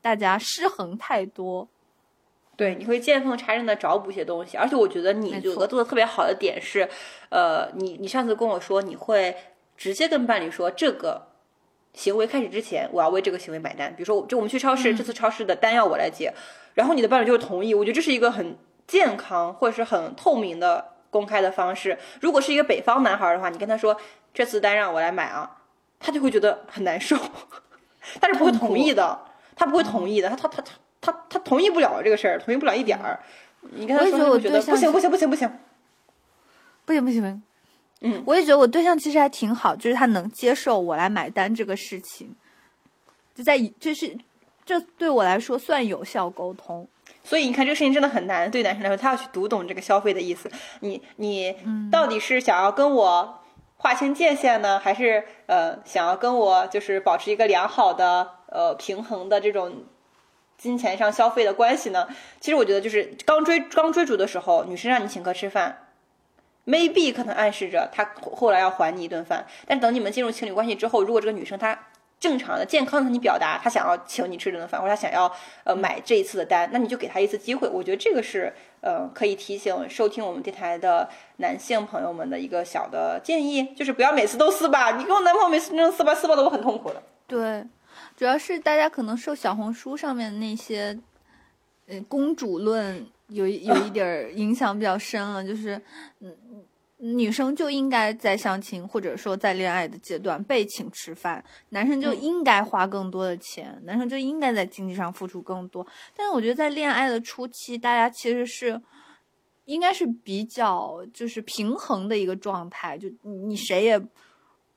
[0.00, 1.68] 大家失衡太多。
[2.56, 6.88] 对，你会见缝插针的找补一些东西，而且我觉得你有个做的特别好的点是，
[7.28, 9.36] 呃，你你上次跟我说你会
[9.76, 11.28] 直接跟伴侣说这个。
[11.96, 13.90] 行为开始之前，我要为这个行为买单。
[13.96, 16.30] 比如说，就我们去超市，这次超市的单要我来结，
[16.74, 17.72] 然后你的伴侣就会同意。
[17.72, 18.54] 我觉得这是一个很
[18.86, 21.96] 健康或者是很透明的公开的方式。
[22.20, 23.96] 如果是一个北方男孩的话，你跟他说
[24.34, 25.56] 这次单让我来买啊，
[25.98, 27.16] 他就会觉得很难受，
[28.20, 29.18] 他是不会同意的，
[29.56, 30.72] 他不会同意的，他他他他他
[31.06, 33.20] 他他同意不了这个事儿，同意不了一点儿。
[33.60, 35.50] 你跟他说，我觉得不行不行不行不行，
[36.84, 37.42] 不行不行。
[38.00, 42.34] 嗯，我也觉得我对象其实还挺好，就是他能接受我来买单这个事情，
[43.34, 44.16] 就在就是
[44.64, 46.86] 这对我来说算有效沟通。
[47.24, 50.50] 所以你看这个事情真的很难，对男生来说，他要去读懂这个消费的意思。
[50.80, 51.56] 你你
[51.90, 53.40] 到底是想要跟我
[53.78, 59.84] 划清界限呢，还是呃想要跟我就是保持一个良好的呃平衡的这种
[60.56, 62.08] 金钱上消费的关系呢？
[62.40, 65.82] 其实我觉得就是刚追刚追逐的时候，女生让你请客吃饭。
[66.66, 71.78] maybe 可能暗示着她后来要还你一顿饭，但等你们进入情侣关系之后，如果这个女生她
[72.18, 75.30] 正常的、健康的向你表达她想要请你吃这顿饭，或者她想要
[75.62, 77.68] 呃买这一次的单，那你就给她一次机会。
[77.68, 84.96] 我觉得这个是呃可以提醒收听我们电台的男性朋友们的一个小的建议，就是不要每次都撕吧。
[84.96, 87.00] 你跟我男朋友每次都撕吧，撕吧的我很痛苦的。
[87.28, 87.64] 对，
[88.16, 90.98] 主要是大家可能受小红书上面那些
[91.86, 93.06] 呃公主论。
[93.30, 95.82] 有有一点影响比较深了，就是，
[96.20, 96.32] 嗯，
[96.98, 105.84] 女生就应该在相亲或者说在恋爱的阶段被请吃饭，男生就应该花更多的钱，男生就应该在经济上付出更多。
[106.16, 108.80] 但是我觉得在恋爱的初期，大家其实是
[109.64, 114.00] 应该是比较就是平衡的一个状态，就你谁也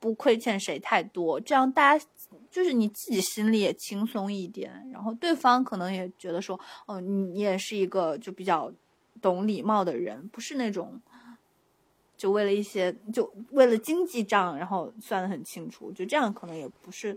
[0.00, 2.04] 不亏欠谁太多，这样大家。
[2.50, 8.72] 就是你自己心里也轻松一点，然后对方可能也觉得说，哦，你也是一个就比较
[9.22, 11.00] 懂礼貌的人，不是那种
[12.16, 17.16] 就为了一些就为了经济账，然后算的很清楚，就这样可能也不是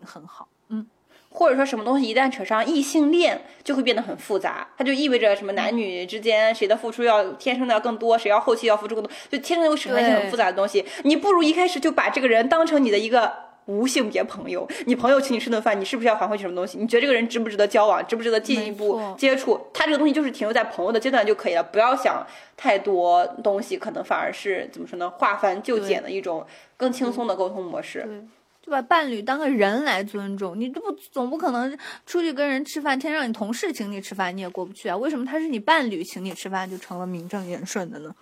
[0.00, 0.86] 很好，嗯，
[1.28, 13.43] 或者说什么东西一旦扯上异性恋，就会变得很复杂，它就意味着什么男女之间谁的付出要天生的要更多，谁要后期要付出更多，就天生会扯上一些很复杂的东西，你不如一开始就把这个人当成你的一个。
[13.66, 16.78] 无性别朋友，你朋友请你吃顿饭，你是不是要还回去什么东西？
[16.78, 19.60] 你觉得这个人值不值得交往，值不值得进一步接触？
[19.72, 25.08] 他这个东西就是停留在朋友的阶段就可以了，不要想太多东西，可能反而是怎么说呢？
[25.08, 26.46] 化繁就简的一种
[26.76, 28.02] 更轻松的沟通模式。
[28.02, 28.20] 对，
[28.62, 34.96] 就把伴侣当个人来尊重，你这不总不可能出去跟人吃饭，天让你同事请你吃饭，你也过不去啊？
[34.96, 38.14] 为什么他是你伴侣请你吃饭就成了名正言顺的呢？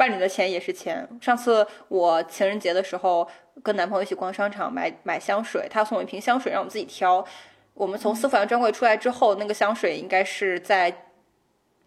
[0.00, 1.06] 伴侣的钱也是钱。
[1.20, 3.28] 上次我情人节的时候
[3.62, 7.22] 跟男朋友一起逛商场买买香水，他送我一瓶香水让我们自己挑。
[7.74, 10.90] 我们从丝芙兰专柜出来之后，那个香水应该是在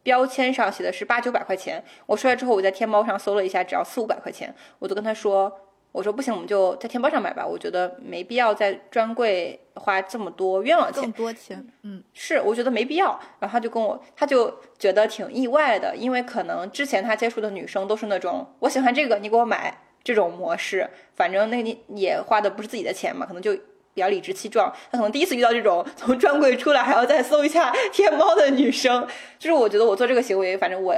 [0.03, 1.83] 标签上写的是八九百块钱。
[2.05, 4.53] 我出来之后，我在天猫上搜了一下，只要四五百块钱。
[4.77, 5.51] 我就跟他说。
[5.93, 7.45] 我说不行，我们就在天猫上买吧。
[7.45, 11.03] 我觉得没必要在专柜花这么多冤枉钱。
[11.03, 13.17] 更多钱，嗯，是，我觉得没必要。
[13.39, 20.89] 然后他就跟我，他就觉得挺意外的，因为可能之前他接触的女生都是那种我喜欢这个，你给我买这种模式。
[21.15, 23.53] 反正那你也花的不是自己的钱嘛，可能就
[23.93, 24.73] 比较理直气壮。
[24.91, 30.95] 他可能第一次遇到这种从专柜出来还要再搜一下天猫的女生，就是我觉得我做这个行为，反正我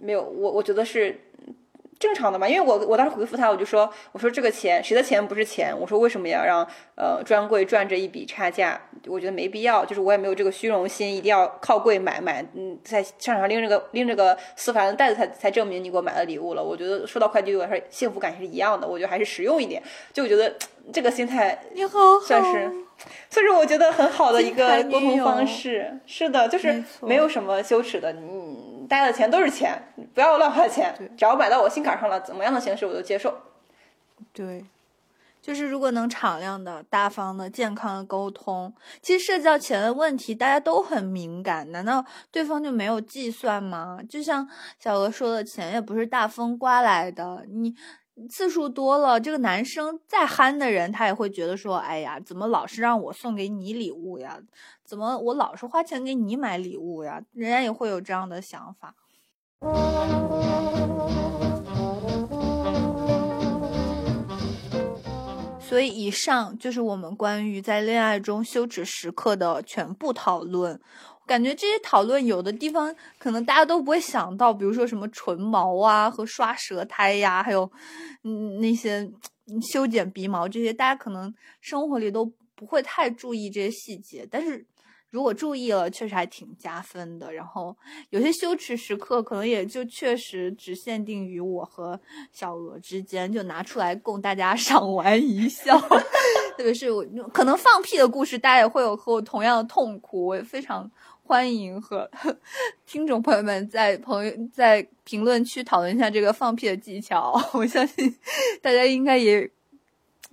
[0.00, 1.20] 没有，我我觉得是。
[1.98, 5.74] 正常的嘛，因为我我当时回复他，我就说，我说这个钱谁的钱不是钱？
[5.78, 8.80] 我说为什么要让呃专柜赚这一笔差价？
[9.06, 16.62] 我觉得没必要，就是我也没有这个虚荣心，一定要靠柜买买，嗯，在商场上拎着个拎着个思凡的袋子才才证明你给我买了礼物了。
[16.62, 19.82] 我觉得收到快递对我来说幸福感是一样的，我觉得还是实用一点。
[20.12, 20.54] 就我觉得
[20.92, 21.58] 这个心态
[22.26, 22.70] 算是，
[23.30, 25.98] 算是我觉得很好的一个沟通方式。
[26.06, 28.45] 是的，就是没有什么羞耻的，你。
[28.88, 30.94] 大家的钱都是钱，不要乱花钱。
[31.16, 33.34] 只要买到我心坎上了，怎么样的形式我都接受。
[34.32, 34.64] 对，
[35.42, 38.72] 就是如果能敞亮的、大方的、健康的沟通，
[39.02, 41.70] 其实涉及到钱的问题，大家都很敏感。
[41.70, 43.98] 难道对方就没有计算吗？
[44.08, 47.44] 就像小鹅说的，钱也不是大风刮来的。
[47.48, 47.74] 你
[48.30, 54.40] 次数多了，这个男生再憨的人，他也会觉得说，哎呀，怎么老是让我送给你礼物呀？
[54.84, 57.20] 怎么我老是花钱给你买礼物呀？
[57.32, 58.94] 人家也会有这样的想法。
[65.60, 70.80] 所以，以上就是我们关于在恋爱中羞耻时刻的全部讨论。
[71.26, 77.70] 感觉这些讨论有的地方可能大家都不会想到，比如说什么唇毛啊和刷舌苔呀，还有
[78.22, 79.10] 嗯那些
[79.60, 82.24] 修剪鼻毛这些，大家可能生活里都
[82.54, 84.64] 不会太注意这些细节，但是。
[85.10, 87.32] 如果注意了，确实还挺加分的。
[87.32, 87.74] 然后
[88.10, 91.98] 有些羞耻时刻，可能也就确实只限定于我和
[92.32, 95.78] 小鹅之间，就拿出来供大家 赏玩一笑。
[96.58, 97.02] 特别是我
[97.32, 100.26] 可能放屁的故事，大家也会有和我同样的痛苦。
[100.26, 100.90] 我也非常
[101.26, 102.08] 欢迎和
[102.86, 107.38] 听众朋友们在朋友在评论区讨论一下这个放屁的技巧。
[107.52, 108.16] 我相信
[108.62, 109.50] 大家应该也。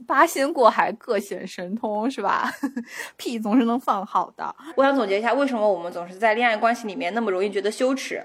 [0.07, 2.51] 八仙过海，各显神通，是吧？
[3.15, 4.53] 屁总是能放好的。
[4.75, 8.21] 我想总结一下，为什么我们总是在恋爱关系里面那么容易觉得羞耻？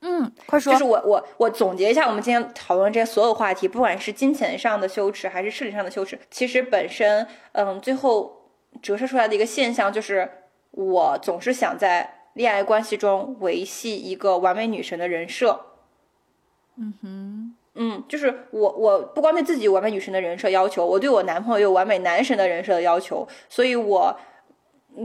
[0.00, 0.72] 嗯，快说。
[0.72, 8.50] 就是我我我总结一下，我们今天讨论这些所有话题，不管是金钱上的羞耻，还是生理上的羞耻，其实本身，嗯，最后
[8.82, 10.28] 折射出来的一个现象就是，
[10.72, 15.66] 我总是想在恋爱关系中维系一个完美女神的人设。
[16.76, 17.56] 嗯哼。
[17.76, 24.18] 嗯，就是我，我不光对自己完美女神的人设要求，我对我男朋友有完美男神的人设的要求，所以我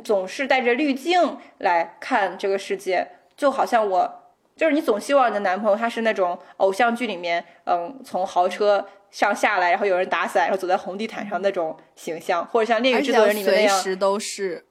[0.03, 3.07] 总是带着滤镜来看这个世界，
[3.37, 4.23] 就好像我
[4.55, 14.65] 就是你总希望你的男朋友他是那种偶像剧里面，嗯，从豪车上下来，然后有人打伞，然后走在红地毯上那种形象，或者像《恋与制作人》里面那样，随时都是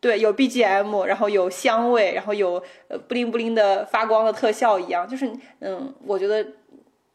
[0.00, 5.30] 对，有 BGM，然后有香味，然后有呃布灵布灵的发光的特效一样，就是
[5.60, 6.46] 嗯，我觉得。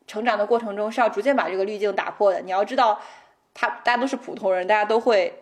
[0.07, 2.39] 成长的过程中是要逐渐把这个滤镜打破的。
[2.41, 3.01] 你要知道，
[3.55, 5.33] 他大家都是普通人，大家都会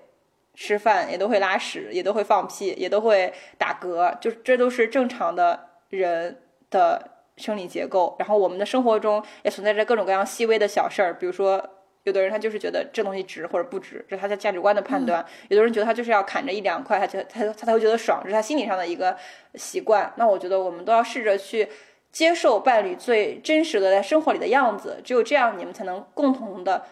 [0.55, 8.15] 吃饭，也都会拉屎，也都会放屁，也都会打嗝，就这都是正常的人的生理结构。
[8.17, 11.61] 然后我们的生活中也存在着各种各样细微的小事儿，比如说，
[12.03, 19.17] 有的人他就是觉得这东西值或者不值，这是他的价值观的判断；有的人觉得他就是要砍着一两块，他觉得他他才会觉得爽，这是他心理上的一个
[19.55, 20.13] 习惯。
[20.17, 21.67] 那我觉得我们都要试着去。
[22.13, 26.85] 接受伴侣最真实的在生活里的样子，只有这样，你们才能共同的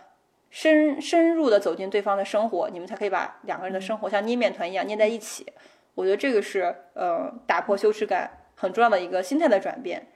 [0.50, 5.46] 深深入的走进对方的生活，你们才可以把两个人的生活像捏面团一样捏在一起。
[5.94, 10.08] 我觉得这个是呃打破羞耻感很重要的一个心态的转变。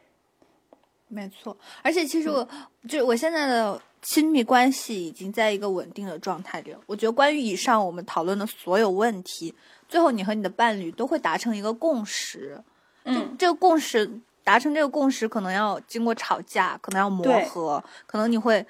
[1.08, 2.48] 没错，而且其实我
[2.90, 6.80] 就我现在的亲密关系已经在一个稳定的状态里了。
[6.86, 9.52] 我觉得关于以上我们讨论的所有问题，
[9.90, 12.62] 最后你和你的伴侣都会达成一个共识。
[13.04, 14.22] 嗯，这个共识。
[14.46, 18.64] 达成这个共识可能要经过吵架，可能要磨合，可能你会，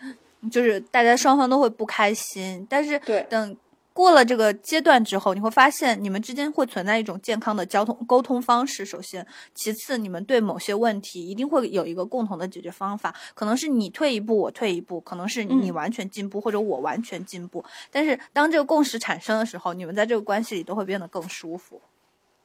[0.49, 2.65] 就是大家双方都会不开心。
[2.69, 3.57] 但是等
[3.95, 8.83] 过了这个阶段之后，你会发现你们之间会存在一种健康的交通沟通方式。
[8.85, 13.15] 首先，其次，你们对某些问题一定会有一个共同的解决方法。
[13.33, 17.63] 可能是你退一步，我退一步；可能是你完全进步，或者我完全进步。
[17.89, 21.81] 但是当这个共识产生的时候，你们在这个关系里都会变得更舒服。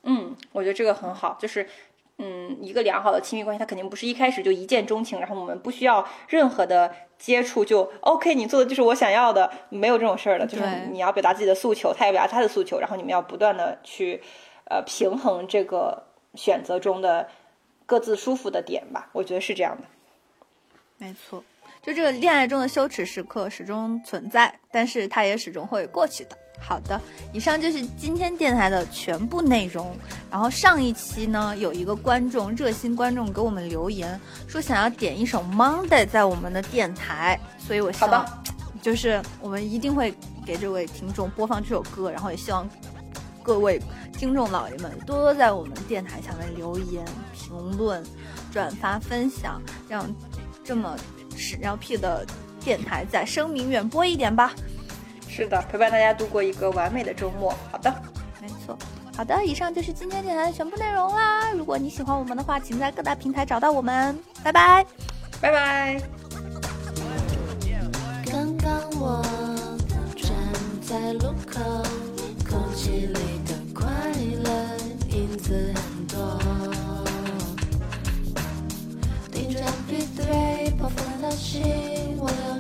[0.04, 1.66] 嗯，我觉得这个很好，就是。
[2.22, 14.22] 嗯，一个良好的亲密关系，它肯定不是一开始就一见钟情，然后我们不需要任何的接触就 OK，你做的就是我想要的，没有这种事儿的，就是你要表达自己的诉求，他也表达他的诉求，然后你们要不断的去，
[14.66, 17.26] 呃，平衡这个选择中的
[17.86, 19.84] 各自舒服的点吧，我觉得是这样的。
[20.98, 21.42] 没错，
[21.82, 26.36] 就这个恋爱中的羞耻时刻始终存在，但是它也始终会过去的。
[26.58, 27.00] 好的，
[27.32, 29.96] 以上就是今天电台的全部内容。
[30.30, 38.24] 然后上一期呢，有一个观众热心观众给我们留言，说想要点一首 Monday 在我们的电台，所以我希望，
[38.80, 40.14] 就是我们一定会
[40.46, 42.10] 给这位听众播放这首歌。
[42.10, 42.68] 然后也希望
[43.42, 43.80] 各位
[44.12, 48.04] 听众老爷们多多在我们电台下面留言、评论、
[48.52, 50.06] 转发、分享，让
[50.62, 50.94] 这么
[51.36, 52.24] 屎尿屁的
[52.62, 54.52] 电台再声名远播一点吧。
[55.30, 57.54] 是的陪伴大家度过一个完美的周末。
[57.70, 57.94] 好的。
[58.42, 58.76] 没错。
[59.16, 61.52] 好的以上就是今天电台的全部内容啦。
[61.52, 64.18] 如果你喜欢我们的话请在各大平台找到我们。
[64.42, 64.84] 拜拜。
[65.40, 66.00] 拜拜。
[68.26, 69.22] 刚刚我
[70.16, 70.32] 站
[70.82, 71.60] 在路口
[72.48, 73.86] 空气里的快
[74.42, 74.76] 乐
[75.38, 76.60] 子很多。
[80.78, 81.28] 播放的
[82.18, 82.59] 我